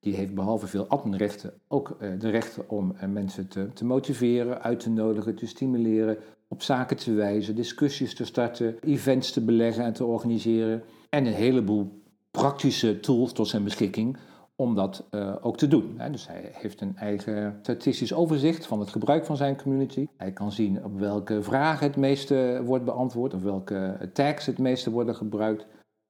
Die 0.00 0.14
heeft 0.14 0.34
behalve 0.34 0.66
veel 0.66 0.86
adminrechten 0.86 1.52
ook 1.68 1.96
uh, 2.00 2.08
de 2.18 2.30
rechten 2.30 2.70
om 2.70 2.94
uh, 2.96 3.08
mensen 3.08 3.48
te, 3.48 3.72
te, 3.72 3.84
motiveren, 3.84 4.62
uit 4.62 4.80
te 4.80 4.90
nodigen, 4.90 5.34
te 5.34 5.46
stimuleren, 5.46 6.16
op 6.52 6.62
zaken 6.62 6.96
te 6.96 7.12
wijzen, 7.12 7.54
discussies 7.54 8.14
te 8.14 8.24
starten, 8.24 8.76
events 8.80 9.32
te 9.32 9.44
beleggen 9.44 9.84
en 9.84 9.92
te 9.92 10.04
organiseren. 10.04 10.82
En 11.08 11.26
een 11.26 11.32
heleboel 11.32 12.02
praktische 12.30 13.00
tools 13.00 13.32
tot 13.32 13.48
zijn 13.48 13.64
beschikking 13.64 14.16
om 14.56 14.74
dat 14.74 15.04
uh, 15.10 15.34
ook 15.40 15.56
te 15.56 15.68
doen. 15.68 16.00
Dus 16.10 16.26
hij 16.26 16.50
heeft 16.52 16.80
een 16.80 16.96
eigen 16.96 17.58
statistisch 17.62 18.12
overzicht 18.12 18.66
van 18.66 18.80
het 18.80 18.90
gebruik 18.90 19.24
van 19.24 19.36
zijn 19.36 19.62
community. 19.62 20.06
Hij 20.16 20.32
kan 20.32 20.52
zien 20.52 20.84
op 20.84 20.98
welke 20.98 21.42
vragen 21.42 21.86
het 21.86 21.96
meeste 21.96 22.62
wordt 22.64 22.84
beantwoord, 22.84 23.34
of 23.34 23.42
welke 23.42 24.10
tags 24.12 24.46
het 24.46 24.58
meeste 24.58 24.90
worden 24.90 25.14
gebruikt. 25.14 25.66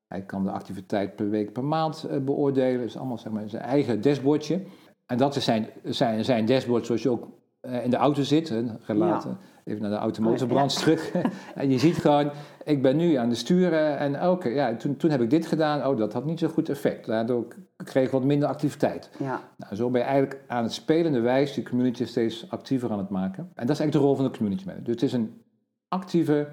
Hij 0.09 0.23
kan 0.23 0.45
de 0.45 0.51
activiteit 0.51 1.17
per 1.17 1.31
week, 1.31 1.53
per 1.53 1.65
maand 1.65 2.07
uh, 2.11 2.19
beoordelen. 2.19 2.81
Dus 2.81 2.97
allemaal 2.97 3.19
zeg 3.19 3.33
maar, 3.33 3.49
zijn 3.49 3.63
eigen 3.63 4.01
dashboardje. 4.01 4.63
En 5.07 5.19
dat 5.19 5.37
is 5.37 5.45
zijn, 5.45 5.69
zijn, 5.85 6.25
zijn 6.25 6.47
dashboard 6.47 6.87
zoals 6.87 7.03
je 7.03 7.11
ook 7.11 7.29
uh, 7.63 7.85
in 7.85 7.91
de 7.91 7.97
auto 7.97 8.23
zit. 8.23 8.49
Ja 8.87 9.39
even 9.65 9.83
naar 9.83 9.91
de 9.91 9.97
automotorbranche 9.97 10.77
oh, 10.77 10.83
terug. 10.83 11.13
en 11.55 11.71
je 11.71 11.79
ziet 11.79 11.97
gewoon, 11.97 12.31
ik 12.65 12.83
ben 12.83 12.97
nu 12.97 13.15
aan 13.15 13.29
het 13.29 13.39
sturen 13.39 13.99
en 13.99 14.29
oké, 14.29 14.49
ja, 14.49 14.77
toen, 14.77 14.97
toen 14.97 15.11
heb 15.11 15.21
ik 15.21 15.31
dit 15.31 15.47
gedaan. 15.47 15.87
Oh, 15.87 15.97
dat 15.97 16.13
had 16.13 16.25
niet 16.25 16.39
zo 16.39 16.49
goed 16.49 16.69
effect. 16.69 17.07
Daardoor 17.07 17.47
kreeg 17.77 18.05
ik 18.05 18.11
wat 18.11 18.25
minder 18.25 18.49
activiteit. 18.49 19.11
Ja. 19.19 19.41
Nou, 19.57 19.75
zo 19.75 19.91
ben 19.91 20.01
je 20.01 20.07
eigenlijk 20.07 20.43
aan 20.47 20.63
het 20.63 20.73
spelende 20.73 21.21
wijs 21.21 21.55
de 21.55 21.63
community 21.63 22.05
steeds 22.05 22.51
actiever 22.51 22.91
aan 22.91 22.99
het 22.99 23.09
maken. 23.09 23.43
En 23.55 23.67
dat 23.67 23.71
is 23.71 23.81
eigenlijk 23.81 23.93
de 23.93 23.99
rol 23.99 24.15
van 24.15 24.25
de 24.25 24.31
community 24.31 24.65
manager. 24.65 24.85
Dus 24.85 24.95
het 24.95 25.03
is 25.03 25.13
een 25.13 25.43
actieve 25.89 26.49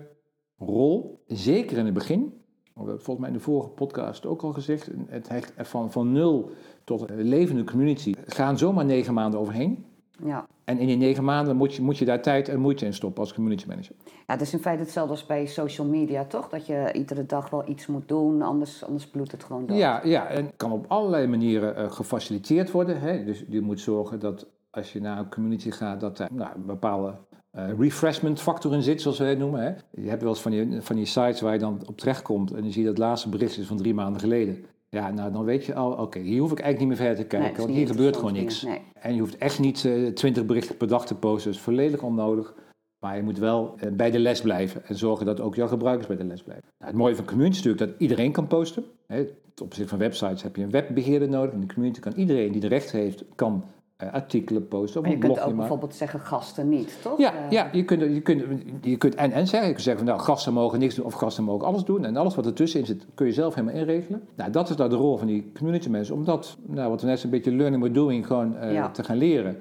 rol, 0.57 1.23
zeker 1.27 1.77
in 1.77 1.85
het 1.85 1.93
begin. 1.93 2.37
We 2.73 2.85
hebben 2.85 3.03
volgens 3.03 3.19
mij 3.19 3.27
in 3.27 3.33
de 3.33 3.43
vorige 3.43 3.69
podcast 3.69 4.25
ook 4.25 4.41
al 4.41 4.53
gezegd, 4.53 4.89
het 5.07 5.29
hecht 5.29 5.53
van, 5.57 5.91
van 5.91 6.11
nul 6.11 6.51
tot 6.83 7.09
een 7.09 7.21
levende 7.21 7.63
community 7.63 8.13
gaan 8.25 8.57
zomaar 8.57 8.85
negen 8.85 9.13
maanden 9.13 9.39
overheen. 9.39 9.85
Ja. 10.23 10.47
En 10.69 10.79
in 10.79 10.87
die 10.87 10.97
negen 10.97 11.23
maanden 11.23 11.55
moet 11.55 11.75
je, 11.75 11.81
moet 11.81 11.97
je 11.97 12.05
daar 12.05 12.21
tijd 12.21 12.49
en 12.49 12.59
moeite 12.59 12.85
in 12.85 12.93
stoppen 12.93 13.21
als 13.21 13.33
community 13.33 13.65
manager. 13.67 13.95
Ja, 14.05 14.33
het 14.33 14.41
is 14.41 14.53
in 14.53 14.59
feite 14.59 14.83
hetzelfde 14.83 15.11
als 15.11 15.25
bij 15.25 15.45
social 15.45 15.87
media, 15.87 16.25
toch? 16.25 16.49
Dat 16.49 16.65
je 16.65 16.89
iedere 16.93 17.25
dag 17.25 17.49
wel 17.49 17.69
iets 17.69 17.87
moet 17.87 18.07
doen, 18.07 18.41
anders, 18.41 18.83
anders 18.83 19.07
bloedt 19.07 19.31
het 19.31 19.43
gewoon 19.43 19.65
dood. 19.65 19.77
Ja, 19.77 20.01
ja, 20.03 20.27
en 20.27 20.51
kan 20.55 20.71
op 20.71 20.85
allerlei 20.87 21.27
manieren 21.27 21.83
uh, 21.83 21.91
gefaciliteerd 21.91 22.71
worden. 22.71 22.99
Hè? 22.99 23.23
Dus 23.23 23.43
je 23.47 23.61
moet 23.61 23.79
zorgen 23.79 24.19
dat 24.19 24.47
als 24.69 24.93
je 24.93 25.01
naar 25.01 25.17
een 25.17 25.29
community 25.29 25.71
gaat, 25.71 25.99
dat 25.99 26.19
er 26.19 26.27
nou, 26.31 26.55
een 26.55 26.65
bepaalde 26.65 27.13
uh, 27.55 27.79
refreshment 27.79 28.41
factor 28.41 28.73
in 28.73 28.81
zit, 28.81 29.01
zoals 29.01 29.17
we 29.17 29.25
het 29.25 29.37
noemen. 29.37 29.61
Hè? 29.61 30.01
Je 30.01 30.09
hebt 30.09 30.21
wel 30.21 30.31
eens 30.31 30.41
van 30.41 30.51
die, 30.51 30.81
van 30.81 30.95
die 30.95 31.05
sites 31.05 31.41
waar 31.41 31.53
je 31.53 31.59
dan 31.59 31.81
op 31.87 31.97
terechtkomt 31.97 32.51
en 32.51 32.63
je 32.63 32.71
ziet 32.71 32.83
dat 32.83 32.93
het 32.97 33.03
laatste 33.03 33.29
bericht 33.29 33.57
is 33.57 33.67
van 33.67 33.77
drie 33.77 33.93
maanden 33.93 34.21
geleden. 34.21 34.65
Ja, 34.89 35.11
nou 35.11 35.31
dan 35.31 35.43
weet 35.43 35.65
je 35.65 35.75
al, 35.75 35.91
oké, 35.91 36.19
hier 36.19 36.39
hoef 36.39 36.51
ik 36.51 36.59
eigenlijk 36.59 36.79
niet 36.79 36.99
meer 36.99 37.07
verder 37.07 37.29
te 37.29 37.37
kijken, 37.37 37.61
want 37.61 37.75
hier 37.75 37.87
gebeurt 37.87 38.17
gewoon 38.17 38.33
niks. 38.33 38.65
En 38.93 39.13
je 39.13 39.19
hoeft 39.19 39.37
echt 39.37 39.59
niet 39.59 39.83
uh, 39.83 40.07
eh, 40.07 40.13
20 40.13 40.45
berichten 40.45 40.77
per 40.77 40.87
dag 40.87 41.05
te 41.05 41.15
posten, 41.15 41.51
dat 41.51 41.59
is 41.59 41.65
volledig 41.65 42.01
onnodig. 42.01 42.53
Maar 42.99 43.15
je 43.15 43.23
moet 43.23 43.37
wel 43.37 43.75
uh, 43.83 43.91
bij 43.91 44.11
de 44.11 44.19
les 44.19 44.41
blijven 44.41 44.85
en 44.85 44.95
zorgen 44.95 45.25
dat 45.25 45.39
ook 45.39 45.55
jouw 45.55 45.67
gebruikers 45.67 46.07
bij 46.07 46.17
de 46.17 46.23
les 46.23 46.43
blijven. 46.43 46.65
Nou, 46.77 46.91
het 46.91 47.01
mooie 47.01 47.15
van 47.15 47.25
community 47.25 47.57
is 47.57 47.63
natuurlijk 47.63 47.91
dat 47.91 48.01
iedereen 48.01 48.31
kan 48.31 48.47
posten. 48.47 48.83
Hè, 49.07 49.25
ten 49.53 49.65
opzichte 49.65 49.89
van 49.89 49.99
websites 49.99 50.43
heb 50.43 50.55
je 50.55 50.63
een 50.63 50.71
webbeheerder 50.71 51.29
nodig. 51.29 51.53
In 51.53 51.59
de 51.59 51.73
community 51.73 51.99
kan 51.99 52.13
iedereen 52.13 52.51
die 52.51 52.61
de 52.61 52.67
recht 52.67 52.91
heeft, 52.91 53.23
kan 53.35 53.63
artikelen 54.07 54.67
posten. 54.67 54.99
Of 54.99 55.05
maar 55.05 55.15
je 55.15 55.21
kunt 55.21 55.39
ook 55.39 55.55
bijvoorbeeld 55.55 55.95
zeggen 55.95 56.19
gasten 56.19 56.69
niet, 56.69 56.97
toch? 57.01 57.17
Ja, 57.17 57.33
uh, 57.33 57.51
ja 57.51 57.69
je, 57.71 57.85
kunt, 57.85 58.01
je, 58.01 58.21
kunt, 58.21 58.43
je 58.81 58.97
kunt 58.97 59.15
en 59.15 59.31
en 59.31 59.47
zeggen. 59.47 59.67
Je 59.67 59.73
kunt 59.73 59.85
zeggen 59.85 60.05
van 60.05 60.15
nou, 60.15 60.27
gasten 60.27 60.53
mogen 60.53 60.79
niks 60.79 60.95
doen 60.95 61.05
of 61.05 61.13
gasten 61.13 61.43
mogen 61.43 61.67
alles 61.67 61.83
doen. 61.83 62.05
En 62.05 62.17
alles 62.17 62.35
wat 62.35 62.45
ertussenin 62.45 62.85
zit, 62.85 63.05
kun 63.13 63.25
je 63.25 63.33
zelf 63.33 63.55
helemaal 63.55 63.75
inregelen. 63.75 64.27
Nou, 64.35 64.51
dat 64.51 64.69
is 64.69 64.75
nou 64.75 64.89
de 64.89 64.95
rol 64.95 65.17
van 65.17 65.27
die 65.27 65.51
community 65.57 65.89
mensen. 65.89 66.15
Om 66.15 66.25
dat, 66.25 66.57
nou, 66.65 66.89
wat 66.89 67.01
we 67.01 67.07
net 67.07 67.23
een 67.23 67.29
beetje 67.29 67.55
learning 67.55 67.83
by 67.83 67.91
doing, 67.91 68.27
gewoon 68.27 68.55
uh, 68.55 68.73
ja. 68.73 68.89
te 68.89 69.03
gaan 69.03 69.17
leren. 69.17 69.57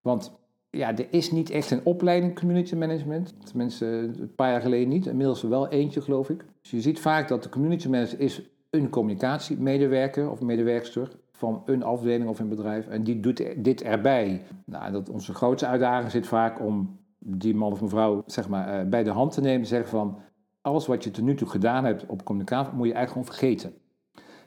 Want 0.00 0.32
ja, 0.70 0.96
er 0.96 1.06
is 1.10 1.30
niet 1.30 1.50
echt 1.50 1.70
een 1.70 1.80
opleiding 1.84 2.38
community 2.38 2.74
management. 2.74 3.34
Tenminste, 3.44 3.86
een 3.86 4.32
paar 4.36 4.50
jaar 4.50 4.60
geleden 4.60 4.88
niet. 4.88 5.06
Inmiddels 5.06 5.42
wel 5.42 5.68
eentje, 5.68 6.00
geloof 6.00 6.30
ik. 6.30 6.44
Dus 6.60 6.70
je 6.70 6.80
ziet 6.80 7.00
vaak 7.00 7.28
dat 7.28 7.42
de 7.42 7.48
community 7.48 7.88
manager 7.88 8.20
is 8.20 8.42
een 8.70 8.88
communicatiemedewerker 8.90 10.30
of 10.30 10.40
medewerkster 10.40 11.08
van 11.42 11.62
een 11.66 11.82
afdeling 11.82 12.28
of 12.28 12.38
een 12.38 12.48
bedrijf. 12.48 12.86
En 12.86 13.04
die 13.04 13.20
doet 13.20 13.64
dit 13.64 13.82
erbij. 13.82 14.42
Nou, 14.64 14.92
dat 14.92 15.08
onze 15.08 15.34
grootste 15.34 15.66
uitdaging 15.66 16.10
zit 16.10 16.26
vaak 16.26 16.60
om 16.60 16.98
die 17.18 17.54
man 17.54 17.72
of 17.72 17.80
mevrouw 17.80 18.22
zeg 18.26 18.48
maar, 18.48 18.84
uh, 18.84 18.88
bij 18.88 19.02
de 19.02 19.10
hand 19.10 19.32
te 19.32 19.40
nemen. 19.40 19.60
En 19.60 19.66
zeggen 19.66 19.88
van, 19.88 20.18
alles 20.60 20.86
wat 20.86 21.04
je 21.04 21.10
tot 21.10 21.24
nu 21.24 21.34
toe 21.34 21.48
gedaan 21.48 21.84
hebt 21.84 22.06
op 22.06 22.24
communicatie, 22.24 22.74
moet 22.74 22.86
je 22.86 22.94
eigenlijk 22.94 23.26
gewoon 23.26 23.38
vergeten. 23.38 23.74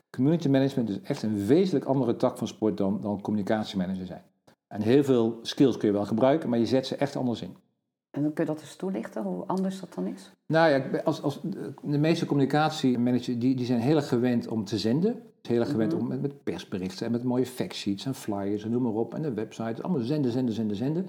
Community 0.09 0.49
management 0.49 0.89
is 0.89 1.01
echt 1.01 1.23
een 1.23 1.45
wezenlijk 1.45 1.85
andere 1.85 2.15
tak 2.15 2.37
van 2.37 2.47
sport 2.47 2.77
dan, 2.77 3.01
dan 3.01 3.21
communicatiemanager 3.21 4.05
zijn. 4.05 4.23
En 4.67 4.81
heel 4.81 5.03
veel 5.03 5.39
skills 5.41 5.77
kun 5.77 5.87
je 5.87 5.93
wel 5.93 6.05
gebruiken, 6.05 6.49
maar 6.49 6.59
je 6.59 6.65
zet 6.65 6.87
ze 6.87 6.95
echt 6.95 7.15
anders 7.15 7.41
in. 7.41 7.55
En 8.11 8.21
dan 8.21 8.33
kun 8.33 8.45
je 8.45 8.51
dat 8.51 8.61
eens 8.61 8.75
toelichten, 8.75 9.23
hoe 9.23 9.45
anders 9.45 9.79
dat 9.79 9.93
dan 9.93 10.07
is? 10.07 10.31
Nou 10.47 10.69
ja, 10.69 11.01
als, 11.03 11.21
als 11.21 11.41
de 11.81 11.97
meeste 11.97 12.25
communicatiemanagers 12.25 13.25
die, 13.25 13.55
die 13.55 13.65
zijn 13.65 13.79
heel 13.79 13.95
erg 13.95 14.07
gewend 14.07 14.47
om 14.47 14.65
te 14.65 14.77
zenden. 14.77 15.23
Heel 15.47 15.59
erg 15.59 15.69
gewend 15.69 15.93
mhm. 15.93 16.01
om 16.01 16.07
met, 16.07 16.21
met, 16.21 16.43
persberichten 16.43 17.05
en 17.05 17.11
met 17.11 17.23
mooie 17.23 17.45
factsheets 17.45 18.05
en 18.05 18.15
flyers 18.15 18.63
en 18.63 18.71
noem 18.71 18.81
maar 18.81 18.91
op. 18.91 19.13
En 19.13 19.21
de 19.21 19.33
website, 19.33 19.81
allemaal 19.81 20.01
zenden, 20.01 20.31
zenden, 20.31 20.53
zenden, 20.53 20.75
zenden. 20.75 21.07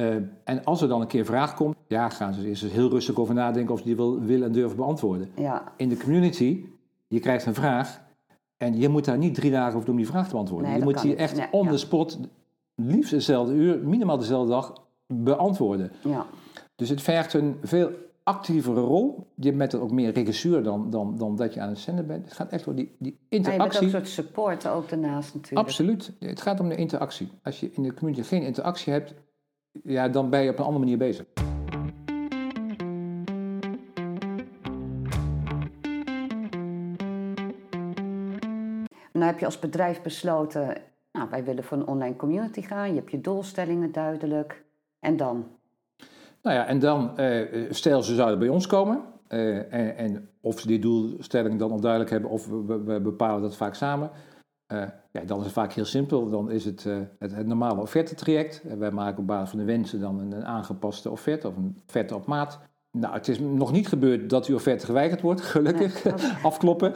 Uh, 0.00 0.14
en 0.44 0.64
als 0.64 0.82
er 0.82 0.88
dan 0.88 1.00
een 1.00 1.06
keer 1.06 1.20
een 1.20 1.26
vraag 1.26 1.54
komt, 1.54 1.76
ja, 1.86 2.08
gaan 2.08 2.34
ze 2.34 2.48
eerst 2.48 2.62
heel 2.62 2.88
rustig 2.88 3.16
over 3.16 3.34
nadenken 3.34 3.72
of 3.72 3.78
ze 3.78 3.84
die 3.84 3.96
wil, 3.96 4.20
willen 4.20 4.46
en 4.46 4.52
durven 4.52 4.76
beantwoorden. 4.76 5.30
Ja. 5.36 5.72
In 5.76 5.88
de 5.88 5.96
community, 5.96 6.64
je 7.08 7.20
krijgt 7.20 7.46
een 7.46 7.54
vraag 7.54 8.00
en 8.56 8.78
je 8.78 8.88
moet 8.88 9.04
daar 9.04 9.18
niet 9.18 9.34
drie 9.34 9.50
dagen 9.50 9.74
over 9.74 9.84
doen 9.84 9.94
om 9.94 10.00
die 10.02 10.10
vraag 10.10 10.24
te 10.24 10.32
beantwoorden. 10.32 10.68
Nee, 10.68 10.78
je 10.78 10.84
moet 10.84 11.02
die 11.02 11.16
echt 11.16 11.36
nee, 11.36 11.46
on 11.50 11.68
the 11.68 11.78
spot, 11.78 12.18
liefst 12.74 13.10
dezelfde 13.10 13.54
uur, 13.54 13.78
minimaal 13.78 14.18
dezelfde 14.18 14.50
dag, 14.50 14.72
beantwoorden. 15.06 15.92
Ja. 16.04 16.26
Dus 16.76 16.88
het 16.88 17.02
vergt 17.02 17.32
een 17.32 17.56
veel 17.62 17.90
actievere 18.22 18.80
rol. 18.80 19.26
Je 19.34 19.44
hebt 19.44 19.56
met 19.56 19.74
ook 19.74 19.90
meer 19.90 20.12
regisseur 20.12 20.62
dan, 20.62 20.90
dan, 20.90 21.16
dan 21.18 21.36
dat 21.36 21.54
je 21.54 21.60
aan 21.60 21.68
het 21.68 21.78
zenden 21.78 22.06
bent. 22.06 22.24
Het 22.24 22.34
gaat 22.34 22.52
echt 22.52 22.64
door 22.64 22.74
die, 22.74 22.96
die 22.98 23.18
interactie. 23.28 23.58
Ja, 23.58 23.64
je 23.64 23.70
bent 23.70 23.76
ook 23.76 23.82
een 23.82 23.90
soort 23.90 24.26
support 24.26 24.68
ook 24.68 24.88
daarnaast 24.88 25.34
natuurlijk. 25.34 25.68
Absoluut. 25.68 26.12
Het 26.18 26.40
gaat 26.40 26.60
om 26.60 26.68
de 26.68 26.74
interactie. 26.74 27.30
Als 27.42 27.60
je 27.60 27.70
in 27.72 27.82
de 27.82 27.94
community 27.94 28.28
geen 28.28 28.42
interactie 28.42 28.92
hebt, 28.92 29.14
ja, 29.82 30.08
dan 30.08 30.30
ben 30.30 30.42
je 30.42 30.50
op 30.50 30.58
een 30.58 30.64
andere 30.64 30.84
manier 30.84 30.98
bezig. 30.98 31.26
Nou 39.12 39.24
heb 39.24 39.38
je 39.38 39.44
als 39.44 39.58
bedrijf 39.58 40.02
besloten, 40.02 40.82
nou, 41.12 41.30
wij 41.30 41.44
willen 41.44 41.64
voor 41.64 41.76
een 41.76 41.86
online 41.86 42.16
community 42.16 42.62
gaan. 42.62 42.88
Je 42.88 42.94
hebt 42.94 43.10
je 43.10 43.20
doelstellingen 43.20 43.92
duidelijk. 43.92 44.64
En 45.00 45.16
dan? 45.16 45.46
Nou 46.42 46.56
ja, 46.56 46.66
en 46.66 46.78
dan, 46.78 47.12
uh, 47.16 47.70
stel 47.70 48.02
ze 48.02 48.14
zouden 48.14 48.38
bij 48.38 48.48
ons 48.48 48.66
komen. 48.66 49.00
Uh, 49.28 49.56
en, 49.72 49.96
en, 49.96 50.28
of 50.40 50.60
ze 50.60 50.66
die 50.66 50.78
doelstelling 50.78 51.58
dan 51.58 51.72
onduidelijk 51.72 52.10
hebben, 52.10 52.30
of 52.30 52.48
we, 52.48 52.82
we 52.82 53.00
bepalen 53.00 53.42
dat 53.42 53.56
vaak 53.56 53.74
samen. 53.74 54.10
Uh, 54.72 54.82
ja, 55.12 55.20
dan 55.24 55.38
is 55.38 55.44
het 55.44 55.52
vaak 55.52 55.72
heel 55.72 55.84
simpel. 55.84 56.30
Dan 56.30 56.50
is 56.50 56.64
het 56.64 56.84
het, 57.18 57.34
het, 57.34 57.46
normale 57.46 57.80
offertetraject. 57.80 58.62
wij 58.78 58.90
maken 58.90 59.18
op 59.18 59.26
basis 59.26 59.50
van 59.50 59.58
de 59.58 59.64
wensen 59.64 60.00
dan 60.00 60.18
een, 60.18 60.32
een, 60.32 60.44
aangepaste 60.44 61.10
offerte 61.10 61.48
of 61.48 61.56
een 61.56 61.76
offerte 61.86 62.14
op 62.14 62.26
maat. 62.26 62.60
Nou, 62.90 63.14
het 63.14 63.28
is 63.28 63.38
nog 63.38 63.72
niet 63.72 63.88
gebeurd 63.88 64.30
dat 64.30 64.46
uw 64.46 64.54
offerte 64.54 64.86
geweigerd 64.86 65.20
wordt, 65.20 65.40
gelukkig. 65.54 66.06
Afkloppen. 66.42 66.92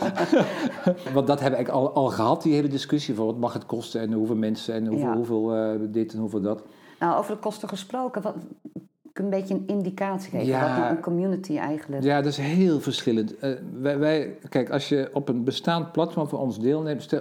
Want 1.14 1.26
dat 1.26 1.40
hebben 1.40 1.58
we 1.58 1.64
eigenlijk 1.64 1.68
al, 1.68 1.92
al 1.92 2.08
gehad, 2.08 2.42
die 2.42 2.54
hele 2.54 2.68
discussie 2.68 3.14
van 3.14 3.26
wat 3.26 3.38
mag 3.38 3.52
het 3.52 3.66
kosten 3.66 4.00
en 4.00 4.12
hoeveel 4.12 4.36
mensen 4.36 4.74
en 4.74 4.86
hoeveel, 4.86 5.08
ja. 5.08 5.16
hoeveel 5.16 5.90
dit 5.90 6.12
en 6.12 6.18
hoeveel 6.18 6.40
dat. 6.40 6.62
Nou, 6.98 7.18
over 7.18 7.34
de 7.34 7.40
kosten 7.40 7.68
gesproken, 7.68 8.22
wat, 8.22 8.34
een 9.18 9.30
beetje 9.30 9.54
een 9.54 9.66
indicatie 9.66 10.30
geven? 10.30 10.46
Ja, 10.46 10.80
wat 10.80 10.90
een 10.90 11.02
community 11.02 11.56
eigenlijk... 11.56 12.02
Ja, 12.02 12.16
dat 12.16 12.26
is 12.26 12.36
heel 12.36 12.80
verschillend. 12.80 13.44
Uh, 13.44 13.50
wij, 13.80 13.98
wij, 13.98 14.38
kijk, 14.48 14.70
als 14.70 14.88
je 14.88 15.10
op 15.12 15.28
een 15.28 15.44
bestaand 15.44 15.92
platform 15.92 16.28
voor 16.28 16.38
ons 16.38 16.60
deelneemt... 16.60 17.02
Stel, 17.02 17.20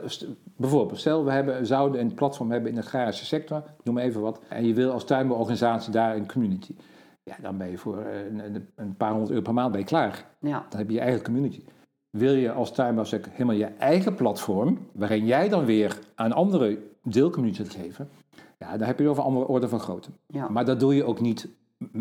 bijvoorbeeld, 0.57 0.99
stel 0.99 1.25
we 1.25 1.31
hebben, 1.31 1.65
zouden 1.65 2.01
een 2.01 2.13
platform 2.13 2.51
hebben 2.51 2.69
in 2.69 2.75
de 2.75 2.81
agrarische 2.81 3.25
sector... 3.25 3.63
noem 3.83 3.97
even 3.97 4.21
wat... 4.21 4.39
en 4.49 4.67
je 4.67 4.73
wil 4.73 4.91
als 4.91 5.05
tuinbouworganisatie 5.05 5.91
daar 5.91 6.15
een 6.15 6.27
community... 6.27 6.75
ja, 7.23 7.35
dan 7.41 7.57
ben 7.57 7.69
je 7.69 7.77
voor 7.77 7.97
een, 7.97 8.67
een 8.75 8.95
paar 8.95 9.09
honderd 9.09 9.29
euro 9.29 9.43
per 9.43 9.53
maand 9.53 9.71
ben 9.71 9.79
je 9.79 9.85
klaar. 9.85 10.25
Ja. 10.39 10.65
Dan 10.69 10.79
heb 10.79 10.87
je 10.87 10.95
je 10.95 11.01
eigen 11.01 11.23
community. 11.23 11.63
Wil 12.09 12.33
je 12.33 12.51
als 12.51 12.71
tuinbouwsector 12.71 13.31
helemaal 13.31 13.55
je 13.55 13.65
eigen 13.65 14.15
platform... 14.15 14.79
waarin 14.91 15.25
jij 15.25 15.49
dan 15.49 15.65
weer 15.65 15.99
aan 16.15 16.31
andere 16.31 16.79
deelcommunity 17.03 17.63
geven... 17.63 18.09
Ja, 18.59 18.77
dan 18.77 18.87
heb 18.87 18.99
je 18.99 19.07
over 19.07 19.23
andere 19.23 19.47
orde 19.47 19.69
van 19.69 19.79
grootte. 19.79 20.09
Ja. 20.27 20.49
Maar 20.49 20.65
dat 20.65 20.79
doe 20.79 20.95
je 20.95 21.03
ook 21.03 21.21
niet 21.21 21.47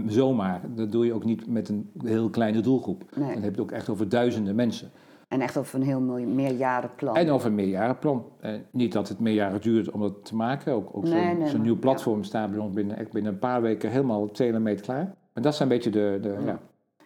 zomaar. 0.06 0.60
Dat 0.74 0.92
doe 0.92 1.06
je 1.06 1.12
ook 1.12 1.24
niet 1.24 1.46
met 1.46 1.68
een 1.68 1.90
heel 1.98 2.30
kleine 2.30 2.60
doelgroep. 2.60 3.04
Dan 3.14 3.22
heb 3.24 3.40
je 3.40 3.48
het 3.50 3.60
ook 3.60 3.72
echt 3.72 3.88
over 3.88 4.08
duizenden 4.08 4.54
mensen. 4.54 4.90
En 5.28 5.40
echt 5.40 5.56
over 5.56 5.74
een 5.80 5.86
heel 5.86 6.00
meerjarenplan. 6.00 7.16
En 7.16 7.30
over 7.30 7.48
een 7.48 7.54
meerjarenplan. 7.54 8.26
Eh, 8.40 8.52
niet 8.70 8.92
dat 8.92 9.08
het 9.08 9.20
meerjaren 9.20 9.60
duurt 9.60 9.90
om 9.90 10.00
dat 10.00 10.24
te 10.24 10.36
maken. 10.36 10.72
Ook, 10.72 10.96
ook 10.96 11.06
zo'n 11.06 11.46
zo 11.46 11.58
nieuw 11.58 11.78
platform 11.78 12.18
ja. 12.18 12.24
staat 12.24 12.50
bij 12.50 12.60
ons 12.60 12.74
binnen, 12.74 13.08
binnen 13.12 13.32
een 13.32 13.38
paar 13.38 13.62
weken 13.62 13.90
helemaal 13.90 14.30
telemeet 14.30 14.80
klaar. 14.80 15.14
En 15.32 15.42
dat 15.42 15.54
zijn 15.54 15.70
een 15.70 15.74
beetje 15.74 15.90
de... 15.90 16.18
de 16.22 16.36
ja. 16.44 16.60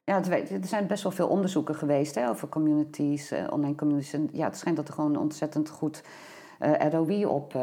ja. 0.04 0.24
er 0.24 0.66
zijn 0.66 0.86
best 0.86 1.02
wel 1.02 1.12
veel 1.12 1.28
onderzoeken 1.28 1.74
geweest 1.74 2.14
hè, 2.14 2.28
over 2.28 2.48
communities, 2.48 3.32
uh, 3.32 3.38
online 3.50 3.74
communities. 3.74 4.12
En 4.12 4.28
ja, 4.32 4.44
het 4.44 4.56
schijnt 4.56 4.76
dat 4.76 4.88
er 4.88 4.94
gewoon 4.94 5.16
ontzettend 5.16 5.68
goed 5.68 6.02
ROI 6.90 7.26
op. 7.26 7.54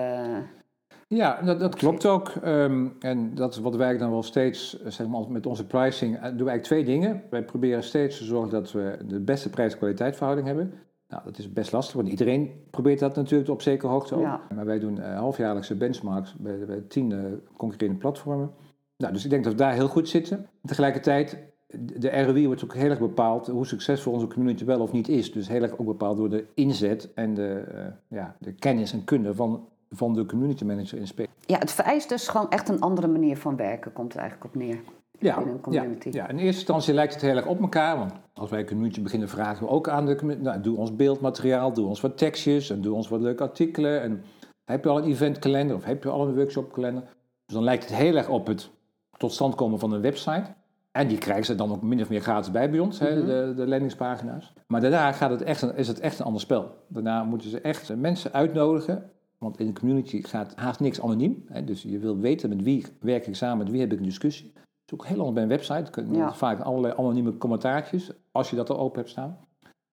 Ja, 1.08 1.42
dat, 1.42 1.60
dat 1.60 1.76
klopt 1.76 2.06
ook. 2.06 2.30
Ehm, 2.30 2.88
en 3.00 3.36
dat 3.36 3.54
is 3.54 3.60
wat 3.60 3.76
wij 3.76 3.98
dan 3.98 4.10
wel 4.10 4.24
steeds, 4.24 4.84
zeg 4.84 5.08
maar, 5.08 5.22
met 5.30 5.46
onze 5.46 5.66
pricing, 5.66 6.12
doen 6.14 6.22
we 6.22 6.28
eigenlijk 6.28 6.64
twee 6.64 6.84
dingen. 6.84 7.24
Wij 7.30 7.44
proberen 7.44 7.84
steeds 7.84 8.18
te 8.18 8.24
zorgen 8.24 8.50
dat 8.50 8.72
we 8.72 8.98
de 9.08 9.20
beste 9.20 9.50
prijs-kwaliteit 9.50 10.16
verhouding 10.16 10.48
hebben. 10.48 10.74
Nou, 11.10 11.24
dat 11.24 11.38
is 11.38 11.54
best 11.54 11.72
lastig, 11.72 11.96
want 11.96 12.08
iedereen 12.08 12.52
probeert 12.70 13.00
dat 13.00 13.16
natuurlijk 13.16 13.50
op 13.50 13.62
zekere 13.62 13.92
hoogte 13.92 14.16
ook. 14.16 14.22
Ja. 14.22 14.42
Maar 14.56 14.66
wij 14.66 14.80
doen 14.80 14.98
uh, 14.98 15.18
halfjaarlijkse 15.18 15.76
benchmarks 15.76 16.36
bij, 16.36 16.66
bij 16.66 16.84
tien 16.88 17.12
uh, 17.12 17.20
concurrerende 17.58 18.00
platformen. 18.00 18.52
Nou, 18.98 19.14
dus 19.14 19.24
ik 19.24 19.30
denk 19.30 19.44
dat 19.44 19.54
we 19.54 19.60
daar 19.60 19.74
heel 19.74 19.88
goed 19.88 20.10
zitten. 20.10 20.48
Tegelijkertijd, 20.64 21.38
de 21.78 22.22
ROI 22.24 22.48
wordt 22.48 22.64
ook 22.64 22.74
heel 22.74 22.90
erg 22.90 23.00
bepaald 23.00 23.48
hoe 23.48 23.66
succesvol 23.66 24.14
onze 24.14 24.28
community 24.28 24.66
wel 24.66 24.80
of 24.80 24.92
niet 24.92 25.08
is. 25.08 25.32
Dus 25.32 25.48
heel 25.48 25.62
erg 25.62 25.78
ook 25.78 25.86
bepaald 25.86 26.18
door 26.18 26.30
de 26.30 26.46
inzet 26.54 27.14
en 27.14 27.34
de, 27.34 27.64
uh, 27.76 27.86
ja, 28.08 28.36
de 28.40 28.54
kennis 28.54 28.94
en 28.94 29.04
kunde 29.04 29.34
van, 29.34 29.68
van 29.96 30.14
de 30.14 30.25
community 30.25 30.64
manager 30.64 30.98
in. 30.98 31.28
Ja, 31.46 31.58
het 31.58 31.72
vereist 31.72 32.10
dus 32.10 32.28
gewoon 32.28 32.50
echt 32.50 32.70
een 32.70 32.82
andere 32.82 33.08
manier 33.08 33.38
van 33.38 33.56
werken, 33.56 33.94
komt 33.94 34.14
er 34.14 34.20
eigenlijk 34.20 34.54
op 34.54 34.62
neer. 34.62 34.80
Ja, 35.20 35.42
in 35.42 35.48
een 35.48 35.62
community. 35.62 36.10
Ja, 36.12 36.24
ja, 36.24 36.30
in 36.30 36.38
eerste 36.38 36.60
instantie 36.60 36.94
lijkt 36.94 37.14
het 37.14 37.22
heel 37.22 37.36
erg 37.36 37.46
op 37.46 37.62
elkaar. 37.62 37.98
Want 37.98 38.14
als 38.34 38.50
wij 38.50 38.60
een 38.60 38.66
community 38.66 39.02
beginnen, 39.02 39.30
vragen 39.30 39.66
we 39.66 39.72
ook 39.72 39.90
aan 39.90 40.06
de 40.06 40.16
community: 40.16 40.46
nou, 40.46 40.62
doe 40.62 40.78
ons 40.78 40.96
beeldmateriaal, 40.96 41.74
doe 41.74 41.88
ons 41.88 42.02
wat 42.02 42.18
tekstjes 42.18 42.70
en 42.70 42.82
doe 42.82 42.96
ons 42.96 43.08
wat 43.08 43.22
leuke 43.22 43.44
artikelen. 43.44 44.02
En 44.02 44.24
heb 44.66 44.84
je 44.84 44.90
al 44.90 44.98
een 44.98 45.10
eventkalender 45.10 45.75
of 45.75 45.84
heb 45.84 46.04
je 46.04 46.10
al 46.10 46.28
een 46.28 46.36
workshopkalender? 46.36 47.04
Dus 47.46 47.56
dan 47.56 47.64
lijkt 47.64 47.84
het 47.84 47.98
heel 47.98 48.16
erg 48.16 48.30
op 48.30 48.48
het 48.48 48.70
tot 49.18 49.34
stand 49.34 49.56
komen 49.56 49.80
van 49.80 49.92
een 49.92 50.02
website. 50.02 50.54
En 50.92 51.08
die 51.08 51.18
krijgen 51.18 51.46
ze 51.46 51.56
dan 51.56 51.72
ook 51.72 51.82
min 51.82 52.02
of 52.02 52.10
meer 52.10 52.22
gratis 52.22 52.52
bij 52.52 52.70
bij 52.70 52.80
ons, 52.80 53.00
mm 53.00 53.08
-hmm. 53.08 53.16
hè, 53.16 53.25
de, 53.25 53.54
de 53.56 53.68
landingspagina's. 53.68 54.54
Maar 54.68 54.82
daarna 54.82 55.12
gaat 55.12 55.30
het 55.30 55.42
echt, 55.42 55.78
is 55.78 55.88
het 55.88 56.00
echt 56.00 56.20
een 56.20 56.25
ander 56.25 56.42
spel. 56.42 56.75
Daarna 56.88 57.24
moeten 57.24 57.50
ze 57.50 57.62
echt 57.62 57.96
mensen 57.96 58.34
uitnodigen. 58.34 59.12
Want 59.38 59.60
in 59.60 59.65
de 59.65 59.80
community 59.80 60.22
gaat 60.22 60.56
haast 60.56 60.80
niks 60.80 61.01
anoniem. 61.01 61.44
Hè, 61.48 61.63
dus 61.63 61.82
je 61.82 62.00
wil 62.00 62.18
weten 62.18 62.50
met 62.50 62.62
wie 62.63 62.86
werk 63.00 63.27
ik 63.27 63.36
samen, 63.36 63.58
met 63.58 63.70
wie 63.70 63.80
heb 63.80 63.92
ik 63.92 63.98
een 63.98 64.04
discussie. 64.04 64.51
Dat 64.54 64.63
is 64.86 64.94
ook 64.94 65.06
heel 65.06 65.18
anders 65.18 65.34
bij 65.34 65.44
een 65.44 65.50
website. 65.50 65.92
Kun 65.92 66.13
ja. 66.13 66.34
Vaak 66.34 66.60
allerlei 66.60 66.94
anonieme 66.98 67.38
commentaartjes, 67.38 68.12
als 68.32 68.50
je 68.50 68.56
dat 68.56 68.70
al 68.70 68.80
open 68.80 68.98
hebt 68.98 69.10
staan. 69.10 69.38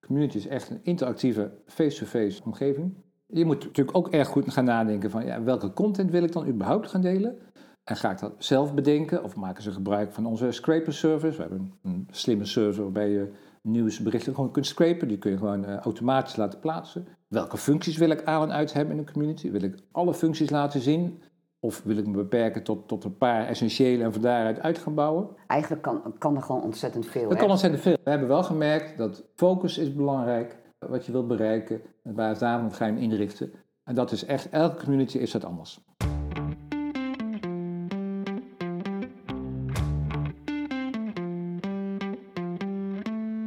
Community 0.06 0.37
is 0.37 0.46
echt 0.46 0.70
een 0.70 0.80
interactieve 0.82 1.52
face-to-face 1.66 2.26
-face 2.26 2.44
omgeving. 2.44 2.94
Je 3.26 3.44
moet 3.44 3.64
natuurlijk 3.64 3.96
ook 3.96 4.08
erg 4.08 4.28
goed 4.28 4.52
gaan 4.52 4.64
nadenken 4.64 5.11
van 5.11 5.25
ja, 5.25 5.42
welke 5.42 5.72
content 5.72 6.11
wil 6.11 6.22
ik 6.22 6.32
dan 6.32 6.46
überhaupt 6.46 6.88
gaan 6.88 7.00
delen? 7.00 7.38
En 7.84 7.96
ga 7.96 8.11
ik 8.11 8.18
dat 8.18 8.34
zelf 8.38 8.75
bedenken 8.75 9.25
of 9.25 9.37
maken 9.37 9.62
ze 9.62 9.72
gebruik 9.72 10.12
van 10.12 10.26
onze 10.26 10.50
scraper 10.50 10.92
service? 10.92 11.37
We 11.37 11.42
hebben 11.42 11.72
een 11.82 12.08
slimme 12.11 12.44
server 12.44 12.82
waarbij 12.82 13.11
je 13.11 13.32
nieuwsberichten 13.62 14.34
gewoon 14.34 14.50
kunt 14.50 14.66
scrapen. 14.66 15.08
Die 15.08 15.18
kun 15.18 15.30
je 15.30 15.37
gewoon 15.37 15.64
uh, 15.64 15.76
automatisch 15.76 16.37
laten 16.37 16.61
plaatsen. 16.61 17.06
Welke 17.32 17.56
functies 17.56 17.96
wil 17.96 18.10
ik 18.10 18.24
aan 18.24 18.42
en 18.42 18.52
uit 18.52 18.72
hebben 18.72 18.94
in 18.94 18.98
een 18.98 19.12
community? 19.12 19.50
Wil 19.50 19.62
ik 19.62 19.78
alle 19.92 20.14
functies 20.14 20.50
laten 20.50 20.80
zien? 20.80 21.22
Of 21.60 21.82
wil 21.82 21.96
ik 21.96 22.06
me 22.06 22.12
beperken 22.12 22.62
tot, 22.62 22.88
tot 22.88 23.04
een 23.04 23.16
paar 23.16 23.46
essentiële 23.46 24.04
en 24.04 24.12
van 24.12 24.22
daaruit 24.22 24.60
uit 24.60 24.78
gaan 24.78 24.94
bouwen? 24.94 25.28
Eigenlijk 25.46 25.82
kan, 25.82 26.14
kan 26.18 26.36
er 26.36 26.42
gewoon 26.42 26.62
ontzettend 26.62 27.06
veel. 27.06 27.30
Er 27.30 27.36
kan 27.36 27.50
ontzettend 27.50 27.82
veel. 27.82 27.96
We 28.04 28.10
hebben 28.10 28.28
wel 28.28 28.42
gemerkt 28.42 28.98
dat 28.98 29.24
focus 29.34 29.78
is 29.78 29.94
belangrijk. 29.94 30.58
Wat 30.78 31.06
je 31.06 31.12
wilt 31.12 31.28
bereiken. 31.28 31.80
En 32.02 32.14
waar 32.14 32.38
daarom 32.38 32.70
ga 32.70 32.86
je 32.86 32.92
hem 32.92 33.00
inrichten. 33.00 33.52
En 33.84 33.94
dat 33.94 34.12
is 34.12 34.24
echt, 34.24 34.48
elke 34.48 34.82
community 34.82 35.18
is 35.18 35.30
dat 35.30 35.44
anders. 35.44 35.80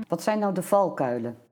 Wat 0.08 0.22
zijn 0.22 0.40
nou 0.40 0.54
de 0.54 0.62
valkuilen? 0.62 1.45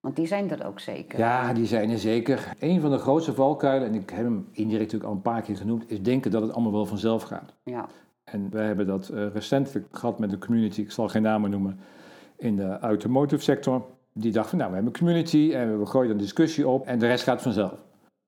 Want 0.00 0.16
die 0.16 0.26
zijn 0.26 0.50
er 0.50 0.66
ook 0.66 0.80
zeker. 0.80 1.18
Ja, 1.18 1.52
die 1.52 1.66
zijn 1.66 1.90
er 1.90 1.98
zeker. 1.98 2.52
Een 2.58 2.80
van 2.80 2.90
de 2.90 2.98
grootste 2.98 3.34
valkuilen, 3.34 3.88
en 3.88 3.94
ik 3.94 4.10
heb 4.10 4.24
hem 4.24 4.48
indirect 4.52 4.92
natuurlijk 4.92 5.10
al 5.10 5.16
een 5.16 5.22
paar 5.22 5.42
keer 5.42 5.56
genoemd, 5.56 5.90
is 5.90 6.02
denken 6.02 6.30
dat 6.30 6.42
het 6.42 6.52
allemaal 6.52 6.72
wel 6.72 6.86
vanzelf 6.86 7.22
gaat. 7.22 7.54
Ja. 7.64 7.88
En 8.24 8.50
wij 8.50 8.66
hebben 8.66 8.86
dat 8.86 9.10
uh, 9.12 9.26
recentelijk 9.32 9.86
gehad 9.90 10.18
met 10.18 10.30
de 10.30 10.38
community, 10.38 10.80
ik 10.80 10.90
zal 10.90 11.08
geen 11.08 11.22
namen 11.22 11.50
noemen, 11.50 11.80
in 12.36 12.56
de 12.56 12.78
automotive 12.78 13.42
sector. 13.42 13.84
Die 14.12 14.32
dacht 14.32 14.48
van, 14.48 14.58
nou, 14.58 14.70
we 14.70 14.76
hebben 14.76 14.94
een 14.94 15.00
community 15.00 15.52
en 15.54 15.78
we 15.78 15.86
gooien 15.86 16.10
een 16.10 16.16
discussie 16.16 16.68
op 16.68 16.86
en 16.86 16.98
de 16.98 17.06
rest 17.06 17.24
gaat 17.24 17.42
vanzelf. 17.42 17.84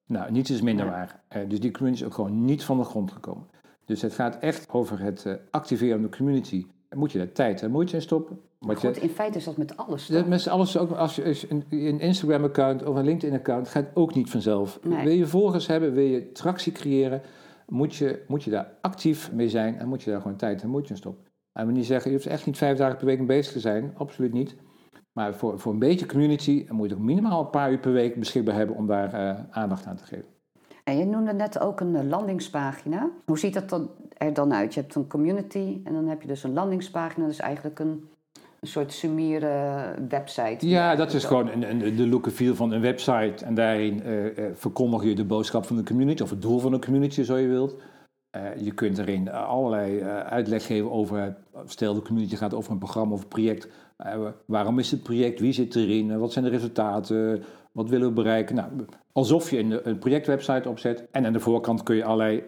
Nou, 0.07 0.33
niets 0.33 0.51
is 0.51 0.63
minder 0.63 0.87
waar. 0.87 1.21
Uh, 1.37 1.49
dus 1.49 1.61
die 1.61 1.71
community 1.71 2.03
is 2.03 2.09
ook 2.09 2.15
gewoon 2.15 2.45
niet 2.45 2.65
van 2.65 2.79
de 2.79 2.85
grond 2.85 3.13
gekomen. 3.13 3.47
Dus 3.85 4.03
het 4.03 4.15
gaat 4.15 4.39
echt 4.39 4.71
over 4.71 5.01
het 5.01 5.25
uh, 5.27 5.35
activeren 5.51 6.01
van 6.01 6.11
de 6.11 6.17
community. 6.17 6.67
Moet 6.95 7.13
je 7.13 7.19
daar 7.19 7.33
tijd 7.33 7.63
en 7.63 7.71
moeite 7.71 7.95
in 7.95 8.03
stoppen. 8.03 8.41
Maar 8.59 8.77
goed, 8.77 8.97
in 8.97 9.09
feite 9.09 9.39
is 9.39 9.45
dat 9.45 9.57
met 9.57 9.77
alles. 9.77 10.07
Dat 10.07 10.27
met 10.27 10.49
alles 10.49 10.79
ook, 10.79 10.91
als 10.91 11.17
je 11.17 11.37
een, 11.49 11.65
een 11.71 12.01
Instagram-account 12.01 12.85
of 12.85 12.97
een 12.97 13.05
LinkedIn-account 13.05 13.69
gaat 13.69 13.87
ook 13.95 14.15
niet 14.15 14.31
vanzelf. 14.31 14.79
Nee. 14.83 15.05
Wil 15.05 15.15
je 15.15 15.27
volgers 15.27 15.67
hebben, 15.67 15.93
wil 15.93 16.05
je 16.05 16.33
tractie 16.33 16.73
creëren, 16.73 17.23
moet 17.67 17.95
je, 17.95 18.25
moet 18.29 18.45
je 18.45 18.51
daar 18.51 18.73
actief 18.81 19.33
mee 19.33 19.49
zijn 19.49 19.79
en 19.79 19.89
moet 19.89 20.03
je 20.03 20.11
daar 20.11 20.21
gewoon 20.21 20.37
tijd 20.37 20.63
en 20.63 20.69
moeite 20.69 20.91
in 20.91 20.97
stoppen. 20.97 21.25
En 21.53 21.67
we 21.67 21.73
niet 21.73 21.87
zeggen, 21.87 22.11
je 22.11 22.17
hoeft 22.17 22.29
echt 22.29 22.47
niet 22.47 22.57
vijf 22.57 22.79
dagen 22.79 22.97
per 22.97 23.07
week 23.07 23.27
bezig 23.27 23.53
te 23.53 23.61
zijn, 23.61 23.93
absoluut 23.97 24.33
niet. 24.33 24.57
Maar 25.13 25.35
voor, 25.35 25.59
voor 25.59 25.73
een 25.73 25.79
beetje 25.79 26.07
community 26.07 26.67
moet 26.71 26.89
je 26.89 26.95
ook 26.95 27.01
minimaal 27.01 27.41
een 27.41 27.51
paar 27.51 27.71
uur 27.71 27.79
per 27.79 27.93
week 27.93 28.19
beschikbaar 28.19 28.55
hebben 28.55 28.77
om 28.77 28.87
daar 28.87 29.15
uh, 29.15 29.41
aandacht 29.51 29.87
aan 29.87 29.97
te 29.97 30.05
geven. 30.05 30.32
En 30.85 30.99
je 30.99 31.05
noemde 31.05 31.33
net 31.33 31.61
ook 31.61 31.81
een 31.81 32.09
landingspagina. 32.09 33.11
Hoe 33.25 33.39
ziet 33.39 33.55
dat 33.55 33.89
er 34.19 34.33
dan 34.33 34.55
uit? 34.55 34.75
Je 34.75 34.81
hebt 34.81 34.95
een 34.95 35.07
community 35.07 35.81
en 35.85 35.93
dan 35.93 36.09
heb 36.09 36.23
je 36.23 36.29
dus 36.29 36.43
een 36.43 36.53
landingspagina. 36.53 37.25
Dat 37.25 37.35
is 37.35 37.41
eigenlijk 37.41 37.79
een, 37.79 38.09
een 38.61 38.69
soort 38.69 38.93
summiere 38.93 39.85
website. 40.09 40.69
Ja, 40.69 40.95
dat 40.95 41.13
is 41.13 41.25
gewoon 41.25 41.49
een, 41.49 41.71
een, 41.71 41.97
de 41.97 42.09
look 42.09 42.25
and 42.25 42.35
feel 42.35 42.55
van 42.55 42.73
een 42.73 42.81
website. 42.81 43.45
En 43.45 43.55
daarin 43.55 44.03
uh, 44.07 44.45
verkondig 44.55 45.05
je 45.05 45.15
de 45.15 45.25
boodschap 45.25 45.67
van 45.67 45.77
de 45.77 45.83
community, 45.83 46.23
of 46.23 46.31
het 46.31 46.43
doel 46.43 46.59
van 46.59 46.73
de 46.73 46.79
community, 46.79 47.23
zo 47.23 47.37
je 47.37 47.49
wilt. 47.49 47.77
Uh, 48.37 48.65
je 48.65 48.73
kunt 48.73 48.99
erin 48.99 49.31
allerlei 49.31 50.03
uitleg 50.03 50.67
geven 50.67 50.91
over, 50.91 51.37
stel 51.65 51.95
de 51.95 52.03
community 52.03 52.37
gaat 52.37 52.55
over 52.55 52.73
een 52.73 52.79
programma 52.79 53.15
of 53.15 53.23
een 53.23 53.29
project. 53.29 53.69
waarom 54.47 54.79
is 54.79 54.91
het 54.91 55.03
project? 55.03 55.41
Wie 55.41 55.53
zit 55.53 55.77
erin? 55.77 56.19
wat 56.19 56.33
zijn 56.33 56.45
de 56.45 56.51
resultaten? 56.51 57.45
Wat 57.73 57.89
willen 57.89 58.09
we 58.09 58.13
bereiken? 58.13 58.55
Nou, 58.55 58.69
alsof 59.13 59.51
je 59.51 59.83
een, 59.85 59.99
projectwebsite 59.99 60.69
opzet. 60.69 61.07
En 61.11 61.27
aan 61.27 61.33
de 61.33 61.41
voorkant 61.41 61.83
kun 61.83 61.97
je 61.97 62.05
allerlei 62.05 62.43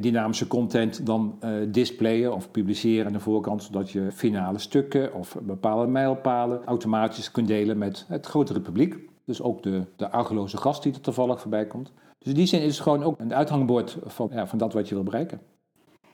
dynamische 0.00 0.46
content 0.46 1.06
dan 1.06 1.38
displayen 1.68 2.34
of 2.34 2.50
publiceren 2.50 3.06
aan 3.06 3.12
de 3.12 3.20
voorkant, 3.20 3.62
zodat 3.62 3.90
je 3.90 4.12
finale 4.12 4.58
stukken 4.58 5.14
of 5.14 5.36
bepaalde 5.42 5.86
mijlpalen 5.86 6.64
automatisch 6.64 7.30
kunt 7.30 7.48
delen 7.48 7.78
met 7.78 8.04
het 8.08 8.26
grotere 8.26 8.60
publiek. 8.60 8.96
Dus 9.24 9.42
ook 9.42 9.62
de, 9.62 9.82
de 9.96 10.10
argeloze 10.10 10.56
gast 10.56 10.82
die 10.82 10.92
er 10.92 11.00
toevallig 11.00 11.40
voorbij 11.40 11.66
komt. 11.66 11.92
Dus 12.24 12.32
in 12.32 12.38
die 12.38 12.48
zin 12.48 12.60
is 12.60 12.74
het 12.74 12.82
gewoon 12.82 13.02
ook 13.02 13.20
een 13.20 13.34
uithangbord 13.34 13.98
van, 14.04 14.30
ja, 14.32 14.46
van 14.46 14.58
dat 14.58 14.72
wat 14.72 14.88
je 14.88 14.94
wil 14.94 15.04
bereiken. 15.04 15.40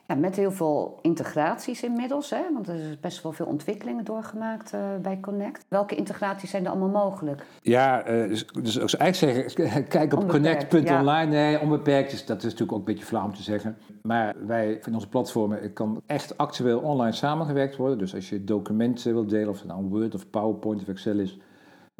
Ja, 0.07 0.15
met 0.15 0.35
heel 0.35 0.51
veel 0.51 0.99
integraties 1.01 1.83
inmiddels, 1.83 2.29
hè? 2.29 2.41
want 2.53 2.67
er 2.67 2.75
is 2.75 2.99
best 2.99 3.23
wel 3.23 3.31
veel 3.31 3.45
ontwikkelingen 3.45 4.05
doorgemaakt 4.05 4.73
uh, 4.73 4.81
bij 5.01 5.19
Connect. 5.19 5.65
Welke 5.67 5.95
integraties 5.95 6.49
zijn 6.49 6.65
er 6.65 6.71
allemaal 6.71 7.05
mogelijk? 7.05 7.45
Ja, 7.61 8.09
uh, 8.09 8.27
dus, 8.27 8.45
dus 8.47 8.97
eigenlijk 8.97 9.49
zeggen, 9.49 9.87
kijk 9.97 10.13
op 10.13 10.29
connect.online. 10.29 11.05
Ja. 11.05 11.25
Nee, 11.25 11.59
onbeperkt, 11.59 12.11
dus 12.11 12.25
dat 12.25 12.37
is 12.37 12.43
natuurlijk 12.43 12.71
ook 12.71 12.77
een 12.77 12.93
beetje 12.93 13.05
flauw 13.05 13.25
om 13.25 13.33
te 13.33 13.43
zeggen. 13.43 13.77
Maar 14.01 14.35
wij, 14.45 14.79
in 14.85 14.93
onze 14.93 15.09
platformen, 15.09 15.73
kan 15.73 16.01
echt 16.05 16.37
actueel 16.37 16.79
online 16.79 17.15
samengewerkt 17.15 17.75
worden. 17.75 17.97
Dus 17.97 18.15
als 18.15 18.29
je 18.29 18.43
documenten 18.43 19.13
wilt 19.13 19.29
delen, 19.29 19.49
of 19.49 19.59
het 19.59 19.67
nou 19.67 19.83
Word 19.83 20.15
of 20.15 20.29
PowerPoint 20.29 20.81
of 20.81 20.87
Excel 20.87 21.19
is... 21.19 21.39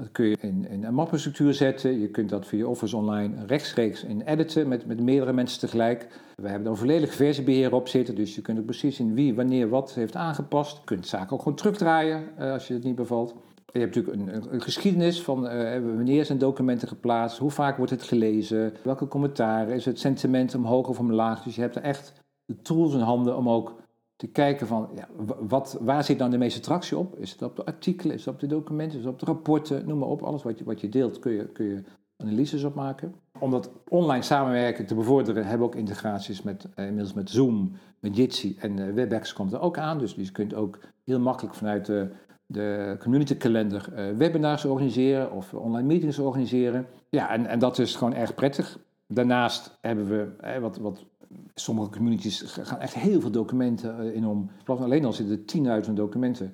Dat 0.01 0.11
kun 0.11 0.25
je 0.25 0.37
in, 0.39 0.83
een 0.83 0.93
mappenstructuur 0.93 1.53
zetten. 1.53 1.99
Je 1.99 2.07
kunt 2.07 2.29
dat 2.29 2.47
via 2.47 2.65
Office 2.65 2.97
Online 2.97 3.45
rechtstreeks 3.45 4.03
in 4.03 4.21
editen 4.21 4.67
met, 4.67 4.85
met 4.85 4.99
meerdere 4.99 5.33
mensen 5.33 5.59
tegelijk. 5.59 6.07
We 6.35 6.49
hebben 6.49 6.71
een 6.71 6.77
volledig 6.77 7.13
versiebeheer 7.13 7.73
op 7.73 7.87
zitten, 7.87 8.15
dus 8.15 8.35
je 8.35 8.41
kunt 8.41 8.59
ook 8.59 8.65
precies 8.65 8.95
zien 8.95 9.13
wie, 9.13 9.35
wanneer, 9.35 9.69
wat 9.69 9.93
heeft 9.93 10.15
aangepast. 10.15 10.77
Je 10.77 10.83
kunt 10.83 11.07
zaken 11.07 11.31
ook 11.31 11.41
gewoon 11.41 11.57
terugdraaien 11.57 12.23
uh, 12.39 12.51
als 12.51 12.67
je 12.67 12.73
het 12.73 12.83
niet 12.83 12.95
bevalt. 12.95 13.35
Je 13.73 13.79
hebt 13.79 13.95
natuurlijk 13.95 14.45
een, 14.51 14.61
geschiedenis 14.61 15.21
van 15.21 15.45
uh, 15.45 15.51
wanneer 15.71 16.25
zijn 16.25 16.37
documenten 16.37 16.87
geplaatst, 16.87 17.37
hoe 17.37 17.51
vaak 17.51 17.77
wordt 17.77 17.91
het 17.91 18.03
gelezen, 18.03 18.73
welke 18.83 19.07
commentaren, 19.07 19.75
is 19.75 19.85
het 19.85 19.99
sentiment 19.99 20.55
omhoog 20.55 20.87
of 20.87 20.99
omlaag. 20.99 21.43
Dus 21.43 21.55
je 21.55 21.61
hebt 21.61 21.75
er 21.75 21.81
echt 21.81 22.13
de 22.45 22.61
tools 22.61 22.93
in 22.93 22.99
handen 22.99 23.37
om 23.37 23.49
ook 23.49 23.80
te 24.21 24.27
kijken 24.27 24.67
van 24.67 24.89
ja, 24.95 25.07
wat, 25.39 25.77
waar 25.81 26.03
zit 26.03 26.19
dan 26.19 26.31
de 26.31 26.37
meeste 26.37 26.59
tractie 26.59 26.97
op? 26.97 27.17
Is 27.17 27.31
het 27.31 27.41
op 27.41 27.55
de 27.55 27.65
artikelen, 27.65 28.15
is 28.15 28.25
het 28.25 28.33
op 28.33 28.39
de 28.39 28.47
documenten, 28.47 28.97
is 28.97 29.03
het 29.03 29.13
op 29.13 29.19
de 29.19 29.25
rapporten, 29.25 29.87
noem 29.87 29.97
maar 29.97 30.07
op. 30.07 30.21
Alles 30.21 30.43
wat 30.43 30.57
je, 30.57 30.63
wat 30.63 30.81
je 30.81 30.89
deelt 30.89 31.19
kun 31.19 31.31
je, 31.31 31.47
kun 31.47 31.65
je 31.65 31.83
analyses 32.17 32.63
op 32.63 32.75
maken. 32.75 33.15
Om 33.39 33.51
dat 33.51 33.71
online 33.87 34.23
samenwerken 34.23 34.85
te 34.85 34.95
bevorderen 34.95 35.43
hebben 35.43 35.59
we 35.67 35.73
ook 35.73 35.79
integraties 35.79 36.41
met, 36.41 36.67
eh, 36.75 36.85
inmiddels 36.85 37.13
met 37.13 37.29
Zoom, 37.29 37.71
met 37.99 38.15
Jitsi 38.15 38.55
en 38.59 38.77
uh, 38.77 38.93
WebEx 38.93 39.33
komt 39.33 39.53
er 39.53 39.59
ook 39.59 39.77
aan. 39.77 39.97
Dus 39.97 40.13
je 40.13 40.31
kunt 40.31 40.53
ook 40.53 40.79
heel 41.05 41.19
makkelijk 41.19 41.55
vanuit 41.55 41.85
de, 41.85 42.09
de 42.45 42.95
community 42.99 43.35
kalender 43.35 43.89
uh, 43.95 44.17
webinars 44.17 44.65
organiseren 44.65 45.31
of 45.31 45.53
online 45.53 45.87
meetings 45.87 46.19
organiseren. 46.19 46.85
Ja, 47.09 47.29
en, 47.29 47.45
en 47.45 47.59
dat 47.59 47.79
is 47.79 47.95
gewoon 47.95 48.13
erg 48.13 48.35
prettig. 48.35 48.79
Daarnaast 49.07 49.77
hebben 49.81 50.07
we, 50.07 50.27
eh, 50.39 50.57
wat, 50.57 50.77
wat 50.77 51.05
sommige 51.53 51.89
communities 51.89 52.41
gaan 52.41 52.79
echt 52.79 52.93
heel 52.93 53.21
veel 53.21 53.31
documenten 53.31 54.13
in 54.13 54.25
om. 54.25 54.49
Alleen 54.65 55.05
al 55.05 55.13
zitten 55.13 55.65
er 55.65 55.83
10.000 55.85 55.93
documenten. 55.93 56.53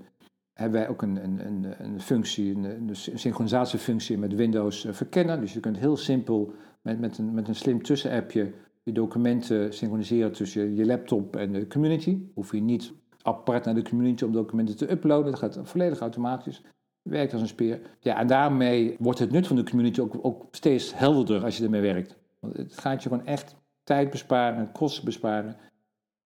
hebben 0.54 0.80
wij 0.80 0.90
ook 0.90 1.02
een, 1.02 1.24
een, 1.24 1.66
een, 1.84 2.02
functie, 2.02 2.56
een, 2.56 2.64
een 2.64 2.96
synchronisatiefunctie 2.96 4.18
met 4.18 4.36
Windows 4.36 4.86
eh, 4.86 4.94
verkennen. 4.94 5.40
Dus 5.40 5.54
je 5.54 5.60
kunt 5.60 5.78
heel 5.78 5.98
simpel 5.98 6.54
met, 6.82 7.00
met, 7.00 7.18
een, 7.18 7.34
met 7.34 7.48
een 7.48 7.56
slim 7.56 7.84
tussenappje 7.84 8.54
je 8.88 8.94
documenten 8.94 9.74
synchroniseren 9.74 10.32
tussen 10.32 10.76
je 10.76 10.86
laptop 10.86 11.36
en 11.36 11.52
de 11.52 11.68
community. 11.68 12.20
Hoef 12.34 12.52
je 12.52 12.62
niet 12.62 12.94
apart 13.22 13.66
naar 13.66 13.76
de 13.76 13.82
community 13.82 14.24
om 14.24 14.32
documenten 14.32 14.78
te 14.78 14.92
uploaden. 14.92 15.32
Dat 15.32 15.40
gaat 15.40 15.60
volledig 15.64 16.00
automatisch. 16.00 16.62
Werkt 17.02 17.34
als 17.34 17.42
een 17.42 17.48
speer. 17.48 17.82
Ja, 18.00 18.20
en 18.20 18.28
daarmee 18.28 18.96
wordt 19.00 19.20
het 19.20 19.32
nut 19.32 19.48
van 19.48 19.56
de 19.56 19.64
community 19.64 20.02
ook, 20.02 20.14
ook 20.22 20.46
steeds 20.52 20.98
helderder 20.98 21.44
als 21.44 21.58
je 21.58 21.64
ermee 21.64 21.82
werkt. 21.82 22.18
Want 22.40 22.58
het 22.58 22.78
gaat 22.78 23.04
je 23.04 23.10
gewoon 23.10 23.26
echt 23.26 23.56
tijd 23.88 24.10
besparen, 24.10 24.72
kosten 24.72 25.06
besparen. 25.06 25.56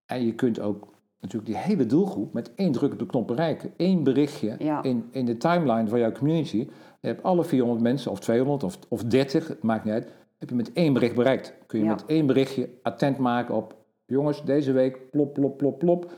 En 0.06 0.26
je 0.26 0.36
kunt 0.36 0.60
ook 0.60 0.88
natuurlijk 1.20 1.52
die 1.52 1.62
hele 1.62 1.86
doelgroep 1.86 2.34
met 2.34 2.52
één 2.56 2.72
druk 2.72 2.92
op 2.92 3.00
de 3.00 3.06
knop 3.06 3.28
bereiken. 3.28 3.74
Eén 3.78 4.04
berichtje 4.04 4.58
in, 4.82 5.10
in 5.12 5.26
de 5.26 5.38
timeline 5.38 5.88
van 5.88 6.00
jouw 6.00 6.12
community. 6.12 6.70
Je 7.00 7.08
hebt 7.08 7.24
alle 7.24 7.44
400 7.44 7.82
mensen, 7.82 8.12
of 8.12 8.20
200, 8.20 8.64
of, 8.64 8.80
of 8.88 9.04
30, 9.04 9.48
het 9.48 9.64
maakt 9.64 9.84
niet 9.84 9.94
uit. 9.94 10.12
Heb 10.38 10.50
je 10.50 10.56
met 10.56 10.74
één 10.74 10.94
bericht 10.94 11.16
bereikt. 11.16 11.54
Kun 11.68 11.80
je 11.80 11.86
met 11.86 12.06
één 12.06 12.26
berichtje 12.26 12.70
attent 12.82 13.18
maken 13.18 13.56
op... 13.56 13.76
jongens, 14.06 14.44
deze 14.44 14.72
week 14.72 15.10
plop, 15.12 15.34
plop, 15.34 15.58
plop, 15.58 15.80
plop. 15.80 16.12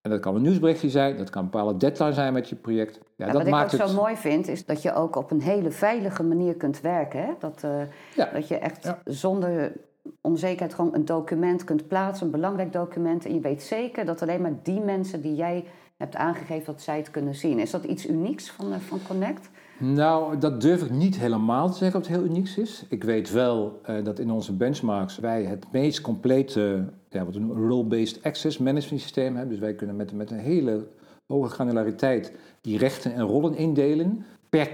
En 0.00 0.10
dat 0.10 0.20
kan 0.20 0.34
een 0.34 0.42
nieuwsberichtje 0.42 0.90
zijn, 0.90 1.16
dat 1.16 1.30
kan 1.30 1.44
een 1.44 1.50
bepaalde 1.50 1.76
deadline 1.76 2.12
zijn 2.12 2.32
met 2.32 2.48
je 2.48 2.56
project. 2.56 3.00
Ja, 3.16 3.26
dat 3.26 3.34
wat 3.34 3.48
maakt 3.50 3.72
ik 3.72 3.80
ook 3.80 3.88
zo 3.88 3.94
mooi 3.94 4.16
vind, 4.16 4.48
is 4.48 4.64
dat 4.64 4.82
je 4.82 4.94
ook 4.94 5.16
op 5.16 5.30
een 5.30 5.40
hele 5.40 5.70
veilige 5.70 6.22
manier 6.22 6.54
kunt 6.54 6.80
werken. 6.80 7.20
Hè? 7.20 7.32
Dat, 7.38 7.62
uh, 7.64 8.32
dat 8.32 8.48
je 8.48 8.58
echt 8.58 8.94
zonder 9.04 9.72
onzekerheid 10.20 10.74
gewoon 10.74 10.94
een 10.94 11.04
document 11.04 11.64
kunt 11.64 11.88
plaatsen, 11.88 12.26
een 12.26 12.32
belangrijk 12.32 12.72
document. 12.72 13.24
En 13.24 13.34
je 13.34 13.40
weet 13.40 13.62
zeker 13.62 14.04
dat 14.04 14.22
alleen 14.22 14.40
maar 14.40 14.54
die 14.62 14.80
mensen 14.80 15.22
die 15.22 15.34
jij 15.34 15.64
hebt 15.96 16.16
aangegeven 16.16 16.66
dat 16.66 16.82
zij 16.82 16.96
het 16.96 17.10
kunnen 17.10 17.34
zien. 17.34 17.58
Is 17.58 17.70
dat 17.70 17.84
iets 17.84 18.08
unieks 18.08 18.50
van, 18.50 18.72
eh, 18.72 18.78
van 18.78 18.98
Connect? 19.08 19.50
Nou, 19.78 20.38
dat 20.38 20.60
durf 20.60 20.82
ik 20.82 20.90
niet 20.90 21.18
helemaal 21.18 21.70
te 21.70 21.76
zeggen 21.76 22.00
of 22.00 22.06
het 22.06 22.16
heel 22.16 22.24
unieks 22.24 22.58
is. 22.58 22.84
Ik 22.88 23.04
weet 23.04 23.30
wel 23.30 23.80
uh, 23.90 24.04
dat 24.04 24.18
in 24.18 24.30
onze 24.30 24.52
benchmarks 24.52 25.18
wij 25.18 25.44
het 25.44 25.66
meest 25.72 26.00
complete, 26.00 26.92
ja, 27.08 27.24
wat 27.24 27.34
we 27.34 27.40
noemen, 27.40 27.68
role-based 27.68 28.22
access 28.22 28.58
management 28.58 29.02
systeem 29.02 29.36
hebben. 29.36 29.48
Dus 29.48 29.58
wij 29.58 29.74
kunnen 29.74 29.96
met, 29.96 30.12
met 30.12 30.30
een 30.30 30.38
hele 30.38 30.86
hoge 31.26 31.48
granulariteit 31.48 32.32
die 32.60 32.78
rechten 32.78 33.14
en 33.14 33.22
rollen 33.22 33.56
indelen 33.56 34.24
per 34.48 34.68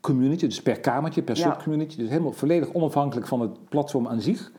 community, 0.00 0.46
dus 0.46 0.62
per 0.62 0.80
kamertje, 0.80 1.22
per 1.22 1.36
ja. 1.36 1.42
subcommunity. 1.42 1.96
Dus 1.96 2.08
helemaal 2.08 2.32
volledig 2.32 2.72
onafhankelijk 2.72 3.26
van 3.26 3.40
het 3.40 3.68
platform 3.68 4.08
aan 4.08 4.20
zich. 4.20 4.52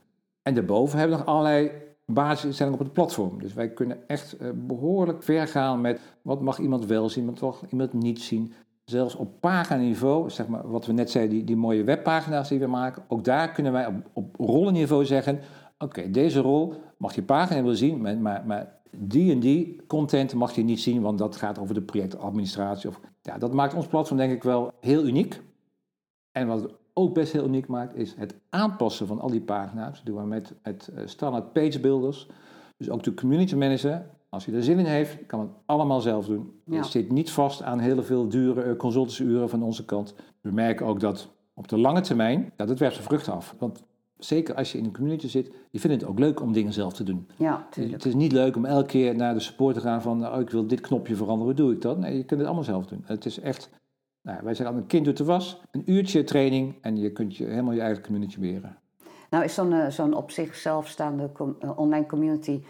En 0.47 0.53
daarboven 0.53 0.99
hebben 0.99 1.17
we 1.17 1.23
nog 1.23 1.33
allerlei 1.33 1.71
basisinstellingen 2.05 2.79
op 2.79 2.85
het 2.85 2.93
platform. 2.93 3.41
Dus 3.41 3.53
wij 3.53 3.69
kunnen 3.69 4.07
echt 4.07 4.41
uh, 4.41 4.49
behoorlijk 4.55 5.23
ver 5.23 5.47
gaan 5.47 5.81
met 5.81 5.99
wat 6.21 6.41
mag 6.41 6.59
iemand 6.59 6.85
wel 6.85 7.09
zien, 7.09 7.25
wat 7.25 7.39
mag 7.39 7.61
iemand 7.69 7.93
niet 7.93 8.21
zien. 8.21 8.53
Zelfs 8.83 9.15
op 9.15 9.41
paganiveau, 9.41 10.29
zeg 10.29 10.47
maar 10.47 10.69
wat 10.69 10.85
we 10.85 10.93
net 10.93 11.11
zeiden, 11.11 11.35
die, 11.35 11.43
die 11.43 11.55
mooie 11.55 11.83
webpagina's 11.83 12.49
die 12.49 12.59
we 12.59 12.67
maken, 12.67 13.03
ook 13.07 13.23
daar 13.23 13.51
kunnen 13.51 13.71
wij 13.71 13.87
op, 13.87 13.95
op 14.13 14.35
rollenniveau 14.35 15.05
zeggen: 15.05 15.39
oké, 15.77 16.11
deze 16.11 16.39
rol 16.39 16.73
mag 16.97 17.15
je 17.15 17.23
pagina 17.23 17.63
wel 17.63 17.75
zien, 17.75 18.01
maar, 18.01 18.17
maar, 18.17 18.43
maar, 18.45 18.79
die 18.91 19.31
en 19.31 19.39
die 19.39 19.85
content 19.87 20.33
mag 20.33 20.55
je 20.55 20.63
niet 20.63 20.79
zien, 20.79 21.01
want 21.01 21.17
dat 21.17 21.35
gaat 21.35 21.59
over 21.59 21.73
de 21.73 21.81
projectadministratie. 21.81 22.89
Of, 22.89 22.99
ja, 23.21 23.37
dat 23.37 23.53
maakt 23.53 23.73
ons 23.73 23.87
platform 23.87 24.17
denk 24.17 24.31
ik 24.31 24.43
wel 24.43 24.71
heel 24.79 25.05
uniek. 25.05 25.41
En 26.31 26.47
wat 26.47 26.69
ook 26.97 27.13
best 27.13 27.31
heel 27.31 27.45
uniek 27.45 27.67
maakt, 27.67 27.95
is 27.95 28.15
het 28.17 28.35
aanpassen 28.49 29.07
van 29.07 29.19
al 29.19 29.29
die 29.29 29.41
pagina's. 29.41 29.97
Dat 29.97 30.05
doen 30.05 30.21
we 30.21 30.27
met, 30.27 30.53
met 30.63 30.89
eh, 30.95 31.01
standaard 31.05 31.53
page 31.53 31.79
builders. 31.79 32.27
Dus 32.77 32.89
ook 32.89 33.03
de 33.03 33.13
community 33.13 33.55
manager, 33.55 34.05
als 34.29 34.45
hij 34.45 34.55
er 34.55 34.63
zin 34.63 34.79
in 34.79 34.85
heeft, 34.85 35.25
kan 35.25 35.39
het 35.39 35.49
allemaal 35.65 36.01
zelf 36.01 36.25
doen. 36.25 36.51
Je 36.63 36.83
zit 36.83 37.11
niet 37.11 37.31
vast 37.31 37.63
aan 37.63 37.79
heel 37.79 38.03
veel 38.03 38.27
dure 38.27 38.65
uh, 38.65 38.75
consultanceuren 38.77 39.49
van 39.49 39.63
onze 39.63 39.85
kant. 39.85 40.15
We 40.41 40.51
merken 40.51 40.85
ook 40.85 40.99
dat 40.99 41.29
op 41.53 41.67
de 41.67 41.77
lange 41.77 42.01
termijn, 42.01 42.51
dat 42.55 42.69
het 42.69 42.79
werpt 42.79 42.95
zijn 42.95 43.07
vruchten 43.07 43.33
af. 43.33 43.55
Want 43.59 43.83
zeker 44.17 44.55
als 44.55 44.71
je 44.71 44.77
in 44.77 44.85
een 44.85 44.93
community 44.93 45.27
zit, 45.27 45.51
je 45.71 45.79
vindt 45.79 46.01
het 46.01 46.09
ook 46.09 46.19
leuk 46.19 46.41
om 46.41 46.53
dingen 46.53 46.73
zelf 46.73 46.93
te 46.93 47.03
doen. 47.03 47.27
Ja, 47.35 47.67
Het 47.69 48.05
is 48.05 48.13
niet 48.13 48.31
leuk 48.31 48.55
om 48.55 48.65
elke 48.65 48.87
keer 48.87 49.15
naar 49.15 49.33
de 49.33 49.39
support 49.39 49.75
te 49.75 49.81
gaan 49.81 50.01
van, 50.01 50.27
oh, 50.27 50.39
ik 50.39 50.49
wil 50.49 50.67
dit 50.67 50.81
knopje 50.81 51.15
veranderen, 51.15 51.55
hoe 51.55 51.65
doe 51.65 51.73
ik 51.73 51.81
dat? 51.81 51.97
Nee, 51.97 52.17
je 52.17 52.23
kunt 52.23 52.39
het 52.39 52.49
allemaal 52.49 52.65
zelf 52.65 52.85
doen. 52.85 53.03
Het 53.05 53.25
is 53.25 53.39
echt 53.39 53.69
nou, 54.21 54.39
wij 54.43 54.53
zeggen 54.53 54.75
al, 54.75 54.81
een 54.81 54.87
kind 54.87 55.05
doet 55.05 55.17
de 55.17 55.23
was, 55.23 55.61
een 55.71 55.91
uurtje 55.91 56.23
training 56.23 56.75
en 56.81 56.97
je 56.97 57.11
kunt 57.11 57.37
je 57.37 57.45
helemaal 57.45 57.73
je 57.73 57.81
eigen 57.81 58.03
community 58.03 58.39
beheren. 58.39 58.77
Nou 59.29 59.43
is 59.43 59.53
zo'n 59.53 59.71
uh, 59.71 59.87
zo'n 59.87 60.13
op 60.13 60.31
zichzelf 60.31 60.87
staande 60.87 61.31
uh, 61.39 61.77
online 61.77 62.05
community 62.05 62.61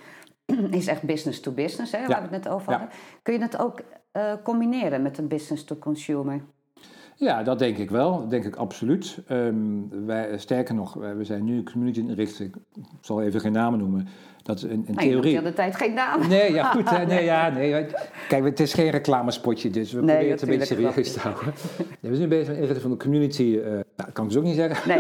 is 0.71 0.88
echt 0.88 1.03
business 1.03 1.39
to 1.39 1.51
business, 1.51 1.91
hè, 1.91 2.07
waar 2.07 2.15
we 2.15 2.36
het 2.36 2.43
net 2.43 2.47
over 2.47 2.71
hadden. 2.71 2.89
Kun 3.21 3.33
je 3.33 3.39
het 3.39 3.60
ook 3.60 3.81
uh, 4.13 4.33
combineren 4.43 5.01
met 5.01 5.17
een 5.17 5.27
business 5.27 5.63
to 5.63 5.75
consumer? 5.75 6.41
Ja, 7.15 7.43
dat 7.43 7.60
denk 7.60 7.77
ik 7.77 7.89
wel. 7.89 8.19
Dat 8.19 8.29
denk 8.29 8.45
ik 8.45 8.55
absoluut. 8.55 9.23
Um, 9.29 10.05
wij, 10.05 10.38
sterker 10.38 10.75
nog, 10.75 10.93
we 10.93 11.23
zijn 11.23 11.43
nu 11.43 11.63
community 11.63 11.99
inricht. 11.99 12.39
Ik 12.39 12.55
zal 13.01 13.21
even 13.21 13.39
geen 13.39 13.51
namen 13.51 13.79
noemen. 13.79 14.07
Dat 14.47 14.57
is 14.57 14.63
een, 14.63 14.71
een 14.71 14.95
nee, 14.95 15.10
theorie. 15.10 15.41
de 15.41 15.53
tijd 15.53 15.75
geen 15.75 15.93
naam. 15.93 16.27
Nee, 16.27 16.53
ja, 16.53 16.71
goed. 16.71 16.89
Hè, 16.97 17.05
nee, 17.05 17.23
ja, 17.23 17.49
nee. 17.49 17.86
Kijk, 18.27 18.43
het 18.43 18.60
is 18.60 18.73
geen 18.73 18.89
reclamespotje, 18.89 19.69
dus 19.69 19.91
we 19.91 19.97
proberen 19.97 20.29
het 20.29 20.41
een 20.41 20.47
beetje 20.47 20.65
serieus 20.65 21.13
te 21.13 21.19
houden. 21.19 21.53
we 21.99 22.15
zijn 22.15 22.29
bezig 22.29 22.47
met 22.47 22.55
inrichten 22.55 22.81
van 22.81 22.91
de 22.91 22.97
community. 22.97 23.43
Uh, 23.43 23.63
nou, 23.95 24.12
kan 24.13 24.23
ik 24.23 24.29
dus 24.29 24.38
ook 24.39 24.43
niet 24.43 24.55
zeggen. 24.55 24.88
Nee, 24.88 24.97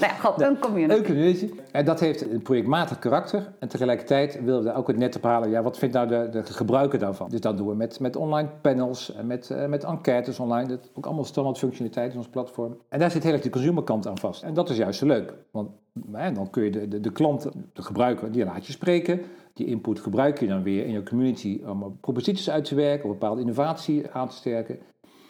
nee 0.00 0.10
gewoon 0.18 0.42
een 0.42 0.58
community. 0.58 0.98
Een 0.98 1.04
community. 1.04 1.50
En 1.72 1.84
dat 1.84 2.00
heeft 2.00 2.30
een 2.30 2.42
projectmatig 2.42 2.98
karakter. 2.98 3.52
En 3.58 3.68
tegelijkertijd 3.68 4.38
willen 4.44 4.64
we 4.64 4.74
ook 4.74 4.86
het 4.86 4.96
net 4.96 5.16
ophalen. 5.16 5.50
Ja, 5.50 5.62
wat 5.62 5.78
vindt 5.78 5.94
nou 5.94 6.08
de, 6.08 6.28
de 6.30 6.52
gebruiker 6.52 6.98
daarvan? 6.98 7.28
Dus 7.28 7.40
dat 7.40 7.56
doen 7.56 7.68
we 7.68 7.74
met, 7.74 8.00
met 8.00 8.16
online 8.16 8.48
panels, 8.60 9.14
en 9.14 9.26
met, 9.26 9.50
uh, 9.52 9.66
met 9.66 9.84
enquêtes 9.84 10.38
online. 10.38 10.68
Dat 10.68 10.90
ook 10.94 11.06
allemaal 11.06 11.24
standaard 11.24 11.58
functionaliteit 11.58 12.12
in 12.12 12.18
ons 12.18 12.28
platform. 12.28 12.76
En 12.88 12.98
daar 12.98 13.10
zit 13.10 13.22
heel 13.22 13.32
erg 13.32 13.42
de 13.42 13.50
consumerkant 13.50 14.06
aan 14.06 14.18
vast. 14.18 14.42
En 14.42 14.54
dat 14.54 14.70
is 14.70 14.76
juist 14.76 14.98
zo 14.98 15.06
leuk. 15.06 15.34
Want 15.50 15.70
dan 16.34 16.50
kun 16.50 16.62
je 16.64 16.70
de, 16.70 16.88
de, 16.88 17.00
de 17.00 17.12
klant, 17.12 17.48
de 17.72 17.82
gebruiker, 17.82 18.32
die 18.32 18.44
laat 18.44 18.66
je 18.66 18.72
spreken. 18.72 19.20
Die 19.54 19.66
input 19.66 20.00
gebruik 20.00 20.40
je 20.40 20.46
dan 20.46 20.62
weer 20.62 20.86
in 20.86 20.92
je 20.92 21.02
community 21.02 21.60
om 21.66 21.98
proposities 22.00 22.50
uit 22.50 22.64
te 22.64 22.74
werken, 22.74 23.04
om 23.04 23.10
bepaalde 23.10 23.40
innovatie 23.40 24.10
aan 24.10 24.28
te 24.28 24.34
sterken. 24.34 24.78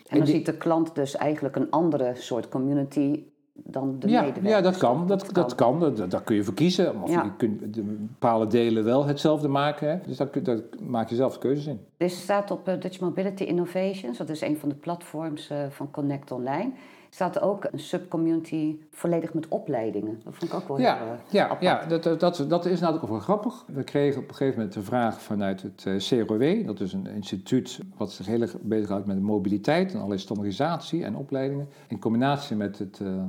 En 0.09 0.19
dan 0.19 0.27
ziet 0.27 0.47
de 0.47 0.57
klant 0.57 0.95
dus 0.95 1.17
eigenlijk 1.17 1.57
een 1.57 1.71
andere 1.71 2.13
soort 2.15 2.49
community 2.49 3.25
dan 3.53 3.99
de 3.99 4.09
ja, 4.09 4.21
medewerkers. 4.21 4.55
Ja, 4.55 4.61
dat 4.61 4.77
kan. 4.77 5.07
Dat, 5.07 5.29
dat 5.33 5.55
kan. 5.55 5.95
Dat, 6.09 6.25
kun 6.25 6.37
je 6.37 6.45
voor 6.45 6.55
kiezen. 6.55 7.03
Of 7.03 7.11
je 7.11 7.37
kunt 7.37 7.71
bepaalde 8.09 8.47
delen 8.47 8.85
wel 8.85 9.07
hetzelfde 9.07 9.49
maken. 9.49 9.89
Hè. 9.89 9.99
Dus 10.07 10.17
daar, 10.17 10.43
daar, 10.43 10.61
maak 10.81 11.09
je 11.09 11.15
zelf 11.15 11.39
keuzes 11.39 11.67
in. 11.67 11.81
Dit 11.97 12.11
staat 12.11 12.51
op 12.51 12.69
uh, 12.69 12.81
Dutch 12.81 13.01
Mobility 13.01 13.43
Innovations. 13.43 14.19
Dat 14.19 14.29
is 14.29 14.41
een 14.41 14.59
van 14.59 14.69
de 14.69 14.75
platforms 14.75 15.51
uh, 15.51 15.59
van 15.71 15.91
Connect 15.91 16.31
Online 16.31 16.73
staat 17.15 17.41
ook 17.41 17.69
een 17.71 17.79
subcommunity 17.79 18.77
volledig 18.91 19.35
met 19.35 19.49
opleidingen. 19.49 20.21
Dat 20.25 20.35
vond 20.35 20.53
ik 20.53 20.59
ook 20.59 20.69
wel 20.69 20.79
ja, 20.79 20.99
heel 20.99 21.17
Ja, 21.29 21.57
ja 21.61 21.87
dat, 21.87 22.03
dat, 22.03 22.21
dat 22.49 22.67
is 22.67 22.81
natuurlijk 22.81 23.03
ook 23.03 23.11
wel 23.11 23.19
grappig. 23.19 23.65
We 23.67 23.85
kregen 23.85 24.23
op 24.23 24.29
een 24.29 24.35
gegeven 24.35 24.57
moment 24.59 24.75
de 24.75 24.83
vraag 24.83 25.23
vanuit 25.23 25.63
het 25.63 25.85
eh, 25.87 25.97
CROW. 25.97 26.67
Dat 26.67 26.81
is 26.81 26.93
een 26.93 27.07
instituut 27.07 27.81
wat 27.97 28.13
zich 28.13 28.27
heel 28.27 28.41
erg 28.41 28.57
bezighoudt 28.61 29.07
met 29.07 29.21
mobiliteit 29.21 29.91
en 29.91 29.97
allerlei 29.97 30.21
standaardisatie 30.21 31.05
en 31.05 31.17
opleidingen. 31.17 31.69
In 31.89 31.99
combinatie 31.99 32.57
met 32.57 32.79
het 32.79 32.99
uh, 33.03 33.25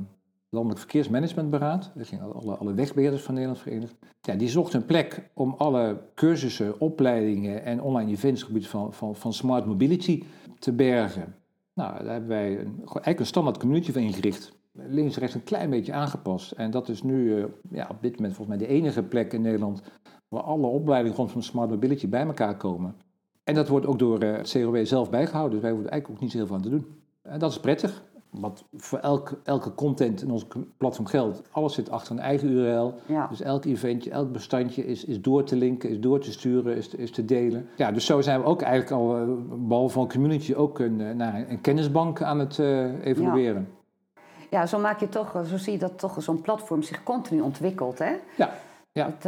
Landelijk 0.48 0.80
Verkeersmanagementberaad. 0.80 1.90
Daar 1.94 2.06
gingen 2.06 2.34
alle, 2.34 2.56
alle 2.56 2.74
wegbeheerders 2.74 3.22
van 3.22 3.34
Nederland 3.34 3.60
verenigd. 3.60 3.94
Ja, 4.20 4.34
die 4.34 4.48
zochten 4.48 4.80
een 4.80 4.86
plek 4.86 5.30
om 5.34 5.54
alle 5.58 6.00
cursussen, 6.14 6.80
opleidingen 6.80 7.64
en 7.64 7.82
online 7.82 8.10
events 8.10 8.42
op 8.42 8.48
gebied 8.48 8.68
van, 8.68 8.92
van, 8.92 9.16
van 9.16 9.32
smart 9.32 9.66
mobility 9.66 10.24
te 10.58 10.72
bergen. 10.72 11.34
Nou, 11.74 11.98
daar 11.98 12.12
hebben 12.12 12.28
wij 12.28 12.58
een, 12.58 12.76
eigenlijk 12.76 13.20
een 13.20 13.26
standaard 13.26 13.58
community 13.58 13.92
van 13.92 14.02
ingericht. 14.02 14.52
Links 14.72 15.16
rechts 15.16 15.34
een 15.34 15.44
klein 15.44 15.70
beetje 15.70 15.92
aangepast. 15.92 16.52
En 16.52 16.70
dat 16.70 16.88
is 16.88 17.02
nu 17.02 17.36
uh, 17.36 17.44
ja, 17.70 17.86
op 17.90 18.02
dit 18.02 18.16
moment 18.16 18.34
volgens 18.36 18.56
mij 18.56 18.66
de 18.66 18.74
enige 18.74 19.02
plek 19.02 19.32
in 19.32 19.42
Nederland 19.42 19.82
waar 20.28 20.42
alle 20.42 20.66
opleidingen 20.66 21.16
rondom 21.16 21.42
smart 21.42 21.70
mobility 21.70 22.08
bij 22.08 22.26
elkaar 22.26 22.56
komen. 22.56 22.96
En 23.44 23.54
dat 23.54 23.68
wordt 23.68 23.86
ook 23.86 23.98
door 23.98 24.22
uh, 24.22 24.36
het 24.36 24.50
CRW 24.50 24.76
zelf 24.84 25.10
bijgehouden, 25.10 25.52
dus 25.52 25.62
wij 25.62 25.70
hoeven 25.70 25.90
eigenlijk 25.90 26.20
ook 26.20 26.24
niet 26.24 26.30
zo 26.32 26.36
heel 26.38 26.46
veel 26.46 26.56
aan 26.56 26.62
te 26.62 26.70
doen. 26.70 26.86
En 27.22 27.38
dat 27.38 27.50
is 27.50 27.60
prettig 27.60 28.04
wat 28.40 28.64
voor 28.76 28.98
elke, 28.98 29.38
elke 29.44 29.74
content 29.74 30.22
in 30.22 30.30
ons 30.30 30.46
platform 30.76 31.06
geldt, 31.06 31.42
alles 31.50 31.74
zit 31.74 31.90
achter 31.90 32.12
een 32.12 32.22
eigen 32.22 32.48
URL. 32.48 32.94
Dus 33.30 33.40
elk 33.40 33.64
eventje, 33.64 34.10
elk 34.10 34.32
bestandje 34.32 34.86
is, 34.86 35.04
is 35.04 35.20
door 35.20 35.44
te 35.44 35.56
linken, 35.56 35.90
is 35.90 36.00
door 36.00 36.20
te 36.20 36.32
sturen, 36.32 36.76
is, 36.76 36.88
is 36.88 37.10
te 37.10 37.24
delen. 37.24 37.68
Ja, 37.76 37.92
dus 37.92 38.06
zo 38.06 38.20
zijn 38.20 38.40
we 38.40 38.46
ook 38.46 38.62
eigenlijk 38.62 38.92
al, 38.92 39.20
uh, 39.20 39.34
behalve 39.48 39.92
van 39.94 40.08
community, 40.08 40.54
ook 40.54 40.78
een, 40.78 41.16
nou, 41.16 41.44
een 41.48 41.60
kennisbank 41.60 42.22
aan 42.22 42.38
het 42.38 42.58
uh, 42.58 43.04
evalueren. 43.04 43.68
Ja. 44.14 44.24
ja. 44.50 44.66
zo 44.66 44.78
maak 44.78 45.00
je 45.00 45.08
toch, 45.08 45.42
zo 45.46 45.56
zie 45.56 45.72
je 45.72 45.78
dat 45.78 45.98
toch 45.98 46.22
zo'n 46.22 46.40
platform 46.40 46.82
zich 46.82 47.02
continu 47.02 47.40
ontwikkelt, 47.40 47.98
hè? 47.98 48.12
Ja. 48.36 48.50
ja. 48.92 49.06
Het, 49.06 49.24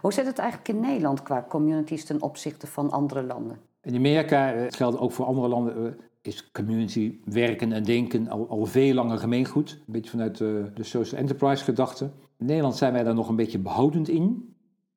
hoe 0.00 0.12
zit 0.12 0.26
het 0.26 0.38
eigenlijk 0.38 0.68
in 0.68 0.80
Nederland 0.80 1.22
qua 1.22 1.46
communities 1.48 2.04
ten 2.04 2.22
opzichte 2.22 2.66
van 2.66 2.90
andere 2.90 3.22
landen? 3.22 3.58
In 3.82 3.96
Amerika, 3.96 4.46
het 4.46 4.76
geldt 4.76 4.98
ook 4.98 5.12
voor 5.12 5.24
andere 5.26 5.48
landen, 5.48 5.98
is 6.22 6.50
community 6.52 7.18
werken 7.24 7.72
en 7.72 7.82
denken 7.82 8.28
al, 8.28 8.46
al 8.48 8.64
veel 8.66 8.94
langer 8.94 9.18
gemeengoed. 9.18 9.70
Een 9.86 9.92
beetje 9.92 10.10
vanuit 10.10 10.36
de, 10.38 10.70
de 10.74 10.82
social 10.84 11.20
enterprise 11.20 11.64
gedachte. 11.64 12.10
In 12.38 12.46
Nederland 12.46 12.76
zijn 12.76 12.92
wij 12.92 13.02
daar 13.02 13.14
nog 13.14 13.28
een 13.28 13.36
beetje 13.36 13.58
behoudend 13.58 14.08
in. 14.08 14.54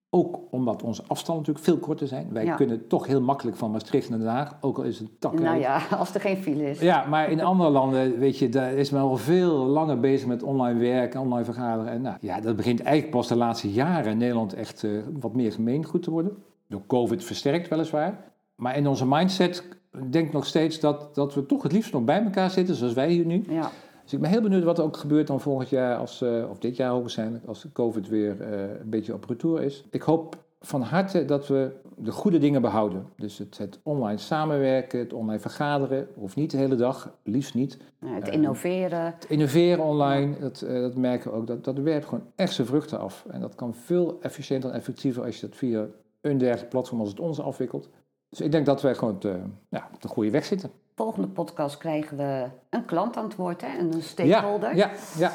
Ook 0.10 0.40
omdat 0.52 0.84
onze 0.84 1.04
afstanden 1.08 1.46
natuurlijk 1.46 1.66
veel 1.66 1.88
korter 1.88 2.08
zijn. 2.08 2.28
Wij 2.34 2.46
Ja. 2.46 2.56
kunnen 2.56 2.88
toch 2.88 3.08
heel 3.08 3.22
makkelijk 3.22 3.58
van 3.58 3.72
Maastricht 3.72 4.10
naar 4.10 4.20
Den 4.20 4.28
Haag, 4.28 4.58
ook 4.62 4.78
al 4.78 4.84
is 4.84 5.00
het 5.00 5.10
tak. 5.20 5.40
Nou 5.40 5.60
ja, 5.60 5.82
als 6.00 6.14
er 6.14 6.22
geen 6.22 6.38
file 6.38 6.70
is. 6.70 6.80
Ja, 6.80 7.06
maar 7.06 7.32
in 7.32 7.42
andere 7.42 7.70
landen, 7.70 8.20
weet 8.20 8.38
je, 8.38 8.50
daar 8.50 8.74
is 8.74 8.90
men 8.90 9.02
al 9.02 9.18
veel 9.18 9.54
langer 9.54 10.00
bezig 10.00 10.28
met 10.28 10.44
online 10.44 10.80
werken, 10.80 11.20
online 11.22 11.46
vergaderen. 11.46 11.92
En 11.92 12.02
nou, 12.02 12.18
ja, 12.22 12.40
dat 12.42 12.56
begint 12.56 12.80
eigenlijk 12.82 13.16
pas 13.16 13.28
de 13.28 13.36
laatste 13.36 13.72
jaren 13.72 14.12
in 14.12 14.18
Nederland 14.18 14.54
echt 14.54 14.84
eh, 14.84 14.92
wat 15.20 15.34
meer 15.34 15.52
gemeengoed 15.52 16.04
te 16.04 16.12
worden. 16.12 16.38
Door 16.68 16.82
COVID 16.88 17.24
versterkt 17.24 17.68
weliswaar. 17.68 18.32
Maar 18.56 18.78
in 18.78 18.88
onze 18.88 19.08
mindset 19.08 19.64
denk 20.10 20.28
ik 20.28 20.34
nog 20.34 20.46
steeds 20.46 20.80
dat, 20.80 21.16
dat 21.16 21.34
we 21.34 21.46
toch 21.46 21.64
het 21.64 21.72
liefst 21.72 21.94
nog 21.94 22.04
bij 22.04 22.24
elkaar 22.24 22.50
zitten, 22.50 22.76
zoals 22.76 22.94
wij 22.94 23.10
hier 23.10 23.26
nu. 23.26 23.44
Ja. 23.50 23.72
Dus 24.04 24.14
ik 24.14 24.20
ben 24.20 24.30
heel 24.30 24.42
benieuwd 24.42 24.64
wat 24.64 24.78
er 24.78 24.84
ook 24.84 24.98
gebeurt 24.98 25.28
dan 25.28 25.42
volgend 25.42 25.70
jaar, 25.70 25.98
als, 25.98 26.22
eh, 26.22 26.50
of 26.50 26.60
dit 26.60 26.76
jaar 26.76 26.92
ook 26.92 27.02
waarschijnlijk, 27.02 27.46
als 27.46 27.62
de 27.62 27.72
COVID 27.72 28.08
weer 28.08 28.42
eh, 28.42 28.60
een 28.60 28.90
beetje 28.90 29.14
op 29.14 29.26
retour 29.26 29.62
is. 29.62 29.84
Ik 29.92 30.02
hoop 30.02 30.44
van 30.60 30.82
harte 30.82 31.26
dat 31.26 31.48
we 31.48 31.72
de 31.98 32.12
goede 32.12 32.38
dingen 32.38 32.62
behouden. 32.62 33.06
Dus 33.16 33.38
het, 33.38 33.58
het 33.58 33.80
online 33.84 34.18
samenwerken, 34.18 35.00
het 35.00 35.14
online 35.14 35.40
vergaderen, 35.40 36.08
hoeft 36.16 36.36
niet 36.36 36.52
de 36.52 36.58
hele 36.58 36.76
dag, 36.76 37.12
liefst 37.24 37.54
niet. 37.54 37.78
Nou, 38.00 38.16
het 38.16 38.28
Eh, 38.28 38.34
innoveren. 38.34 39.06
Het 39.06 39.26
innoveren 39.30 39.84
online, 39.84 40.40
dat, 40.40 40.66
dat 40.68 40.96
merken 40.96 41.32
we 41.32 41.38
ook, 41.38 41.48
dat, 41.48 41.64
dat 41.64 41.78
werpt 41.78 42.06
gewoon 42.06 42.24
echt 42.36 42.54
zijn 42.54 42.68
vruchten 42.68 43.00
af. 43.00 43.26
En 43.30 43.42
dat 43.42 43.56
kan 43.56 43.74
veel 43.74 44.18
efficiënter 44.22 44.70
en 44.70 44.76
effectiever 44.76 45.24
als 45.24 45.40
je 45.40 45.48
dat 45.48 45.56
via 45.56 45.86
een 46.22 46.38
dergelijk 46.38 46.70
platform 46.70 47.00
als 47.00 47.10
het 47.10 47.20
onze 47.20 47.42
afwikkelt. 47.42 47.90
Dus 48.36 48.46
ik 48.46 48.52
denk 48.52 48.66
dat 48.66 48.82
wij 48.82 48.96
gewoon 48.96 49.18
te, 49.18 49.40
ja, 49.70 49.88
op 49.94 50.02
de 50.02 50.08
goede 50.08 50.30
weg 50.32 50.46
zitten. 50.46 50.70
Volgende 50.96 51.28
podcast 51.28 51.78
krijgen 51.78 52.18
we 52.18 52.44
een 52.70 52.86
klantantwoord 52.86 53.62
hè, 53.62 53.68
en 53.78 53.94
een 53.94 54.02
stakeholder. 54.02 54.76
Ja, 54.76 54.90
ja, 55.18 55.28
ja. 55.28 55.32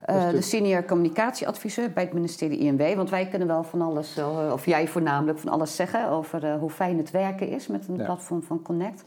Eh, 0.00 0.30
de 0.30 0.40
senior 0.40 0.84
communicatieadviseur 0.84 1.90
bij 1.92 2.02
het 2.04 2.12
ministerie 2.12 2.58
INW. 2.58 2.94
Want 2.96 3.10
wij 3.10 3.28
kunnen 3.28 3.48
wel 3.48 3.62
van 3.62 3.80
alles, 3.82 4.16
eh, 4.16 4.50
of 4.52 4.66
jij 4.66 4.88
voornamelijk, 4.88 5.38
van 5.38 5.52
alles 5.52 5.76
zeggen 5.76 6.08
over 6.08 6.44
eh, 6.44 6.58
hoe 6.58 6.70
fijn 6.70 6.96
het 6.98 7.10
werken 7.10 7.48
is 7.48 7.66
met 7.66 7.88
een 7.88 7.96
Ja. 7.96 8.04
platform 8.04 8.42
van 8.42 8.62
Connect. 8.62 9.04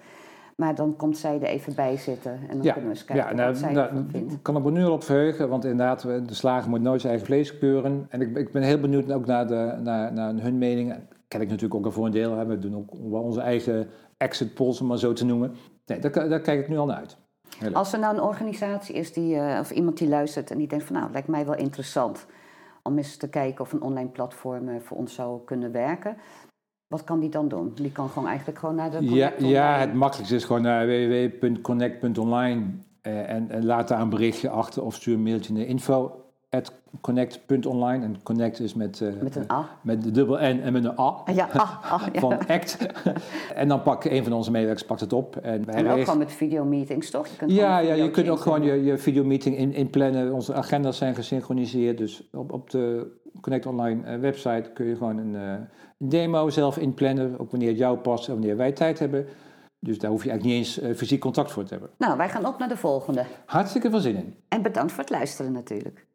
Maar 0.56 0.76
dan 0.76 0.96
komt 0.96 1.18
zij 1.18 1.36
er 1.36 1.44
even 1.48 1.76
bij 1.76 1.98
zitten 1.98 2.32
en 2.32 2.56
dan 2.56 2.64
Ja, 2.64 2.72
kunnen 2.74 2.90
we 2.92 2.96
eens 2.96 3.06
kijken 3.06 3.26
ja 3.30 3.34
nou, 3.34 3.50
wat 3.50 3.58
zij 3.58 3.72
nou, 3.72 3.88
ervan 3.88 4.08
vindt. 4.12 4.34
ik 4.34 4.44
kan 4.44 4.66
er 4.66 4.72
nu 4.72 4.84
al 4.86 4.92
op 4.92 5.04
verheugen, 5.04 5.50
want 5.50 5.64
inderdaad, 5.66 6.04
we- 6.04 6.22
de 6.26 6.34
slager 6.34 6.70
moet 6.70 6.82
nooit 6.82 7.02
zijn 7.02 7.12
eigen 7.14 7.32
vlees 7.34 7.58
keuren. 7.58 8.06
En 8.10 8.22
ik, 8.22 8.38
ik 8.38 8.52
ben 8.52 8.62
heel 8.62 8.80
benieuwd 8.80 9.12
ook 9.12 9.26
naar, 9.26 9.48
de, 9.48 9.78
naar, 9.84 10.14
naar 10.14 10.34
hun 10.34 10.58
mening. 10.58 10.96
Ken 11.28 11.42
ik 11.42 11.50
natuurlijk 11.50 11.86
ook 11.86 11.96
een 11.96 12.12
deel. 12.12 12.38
Hè. 12.38 12.46
We 12.46 12.60
doen 12.60 12.76
ook 12.76 12.94
wel 13.12 13.22
onze 13.22 13.42
eigen 13.42 13.90
exit 14.18 14.54
polls, 14.54 14.82
om 14.82 14.88
maar 14.88 14.98
zo 14.98 15.14
te 15.14 15.26
noemen. 15.26 15.56
Nee, 15.86 16.00
daar, 16.00 16.30
daar 16.30 16.42
kijk 16.42 16.60
ik 16.60 16.70
nu 16.70 16.78
al 16.78 16.86
naar 16.86 16.98
uit. 16.98 17.18
Als 17.74 17.94
er 17.94 18.00
nou 18.00 18.16
een 18.16 18.24
organisatie 18.24 18.96
is 18.96 19.14
die, 19.14 19.36
eh, 19.36 19.60
of 19.60 19.72
iemand 19.72 19.98
die 19.98 20.08
luistert 20.08 20.52
en 20.52 20.58
die 20.58 20.68
denkt 20.68 20.86
van 20.86 20.96
nou, 20.96 21.12
lijkt 21.12 21.28
mij 21.28 21.46
wel 21.46 21.56
interessant 21.56 22.26
om 22.84 22.98
eens 22.98 23.18
te 23.18 23.30
kijken 23.30 23.62
of 23.62 23.74
een 23.74 23.82
online 23.82 24.10
platform 24.10 24.70
eh, 24.70 24.80
voor 24.80 24.98
ons 24.98 25.14
zou 25.14 25.44
kunnen 25.46 25.72
werken. 25.72 26.18
Wat 26.88 27.04
kan 27.04 27.20
die 27.20 27.30
dan 27.30 27.48
doen? 27.48 27.72
Die 27.76 27.92
kan 27.92 28.10
gewoon 28.10 28.28
eigenlijk 28.28 28.60
gewoon 28.60 28.76
naar 28.76 28.92
de 28.92 29.04
Ja, 29.04 29.34
ja, 29.38 29.78
het 29.78 29.94
makkelijkste 29.94 30.36
is 30.36 30.44
gewoon 30.44 30.62
naar 30.62 30.88
www.connect.online 30.88 32.66
eh, 33.02 33.30
en, 33.30 33.50
en 33.50 33.66
laat 33.66 33.88
daar 33.88 34.02
een 34.02 34.10
berichtje 34.10 34.50
achter 34.50 34.84
of 34.84 34.96
stuur 34.96 35.14
een 35.14 35.24
mailtje 35.24 35.54
naar 35.54 35.64
info.connect.online. 36.50 38.04
En 38.04 38.24
connect 38.24 38.60
is 38.60 38.74
met, 38.74 39.02
eh, 39.02 39.08
Met 39.22 39.36
een 39.36 39.52
A. 39.52 39.70
met 39.82 40.04
de 40.04 40.12
dubbel 40.12 40.36
N 40.36 40.60
en 40.64 40.74
met 40.74 40.84
een 40.84 41.00
A. 41.00 41.24
Ja, 41.34 41.50
ah, 41.54 41.94
ah, 41.94 42.04
ja. 42.14 42.20
van 42.20 42.38
ACT. 42.48 42.78
en 43.56 43.68
dan 43.68 43.82
pakt 43.82 44.06
een 44.06 44.24
van 44.24 44.34
onze 44.34 44.52
medewerkers 44.52 44.88
pakt 44.88 45.00
het 45.00 45.14
op. 45.14 45.36
En 45.36 45.66
wij 45.66 45.76
En 45.76 45.88
ook 45.88 46.00
gewoon 46.00 46.18
met 46.18 46.32
videomeetings, 46.32 47.10
toch? 47.10 47.28
Je 47.28 47.36
kunt 47.38 47.52
ja, 47.52 47.80
ja, 47.80 47.94
je 47.94 48.12
kunt 48.12 48.30
ook 48.30 48.40
gewoon 48.40 48.64
je, 48.64 48.84
je 48.84 48.98
videomeeting 48.98 49.58
in, 49.58 49.74
inplannen. 49.74 50.34
Onze 50.34 50.54
agenda's 50.54 50.98
zijn 50.98 51.16
gesynchroniseerd. 51.16 51.98
Dus 51.98 52.30
op, 52.32 52.52
op 52.52 52.70
de 52.70 53.16
Connect 53.42 53.66
Online 53.66 54.04
eh, 54.04 54.20
website 54.20 54.72
kun 54.74 54.86
je 54.86 54.96
gewoon 54.96 55.18
een, 55.18 55.36
eh, 55.36 55.52
een 55.98 56.10
demo 56.10 56.50
zelf 56.50 56.78
inplannen. 56.78 57.40
Ook 57.40 57.52
wanneer 57.52 57.70
het 57.70 57.78
jou 57.78 57.98
past 57.98 58.28
en 58.28 58.34
wanneer 58.34 58.58
wij 58.58 58.72
tijd 58.72 59.00
hebben. 59.00 59.26
Dus 59.80 60.00
daar 60.00 60.12
hoef 60.12 60.24
je 60.24 60.30
eigenlijk 60.30 60.60
niet 60.60 60.68
eens 60.68 60.98
fysiek 60.98 61.20
contact 61.20 61.52
voor 61.52 61.64
te 61.64 61.70
hebben. 61.70 61.90
Nou, 61.98 62.18
wij 62.18 62.30
gaan 62.30 62.46
op 62.46 62.60
naar 62.60 62.70
de 62.70 62.78
volgende. 62.78 63.26
Hartstikke 63.46 63.90
veel 63.90 64.00
zin 64.00 64.16
in. 64.16 64.36
En 64.48 64.62
bedankt 64.62 64.92
voor 64.92 65.04
het 65.04 65.10
luisteren 65.10 65.52
natuurlijk. 65.52 66.07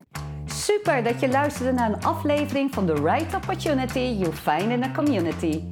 Super 0.55 1.05
dat 1.05 1.21
je 1.21 1.29
luisterde 1.29 1.73
naar 1.73 1.93
een 1.93 2.05
aflevering 2.05 2.75
van 2.75 2.87
The 2.87 2.95
Right 2.95 3.35
Opportunity 3.35 3.99
You 3.99 4.33
Find 4.33 4.71
in 4.71 4.85
a 4.85 4.91
Community. 4.91 5.63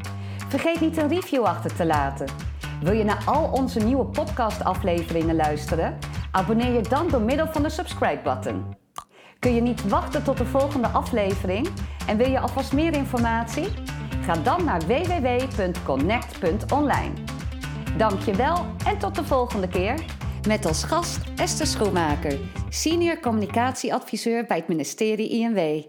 Vergeet 0.48 0.80
niet 0.80 0.96
een 0.96 1.08
review 1.08 1.44
achter 1.44 1.74
te 1.74 1.86
laten. 1.86 2.26
Wil 2.82 2.92
je 2.92 3.04
naar 3.04 3.22
al 3.24 3.50
onze 3.52 3.78
nieuwe 3.78 4.04
podcast-afleveringen 4.04 5.36
luisteren? 5.36 5.98
Abonneer 6.30 6.72
je 6.72 6.80
dan 6.80 7.08
door 7.08 7.20
middel 7.20 7.46
van 7.46 7.62
de 7.62 7.70
subscribe-button. 7.70 8.76
Kun 9.38 9.54
je 9.54 9.60
niet 9.60 9.88
wachten 9.88 10.24
tot 10.24 10.36
de 10.36 10.46
volgende 10.46 10.88
aflevering 10.88 11.68
en 12.06 12.16
wil 12.16 12.30
je 12.30 12.40
alvast 12.40 12.72
meer 12.72 12.92
informatie? 12.92 13.68
Ga 14.24 14.34
dan 14.34 14.64
naar 14.64 14.80
www.connect.online. 14.80 17.12
Dankjewel 17.96 18.66
en 18.86 18.98
tot 18.98 19.14
de 19.14 19.24
volgende 19.24 19.68
keer. 19.68 19.94
Met 20.46 20.66
als 20.66 20.82
gast 20.84 21.18
Esther 21.36 21.66
Schoenmaker, 21.66 22.38
senior 22.68 23.20
communicatieadviseur 23.20 24.46
bij 24.46 24.56
het 24.56 24.68
ministerie 24.68 25.28
INW. 25.30 25.82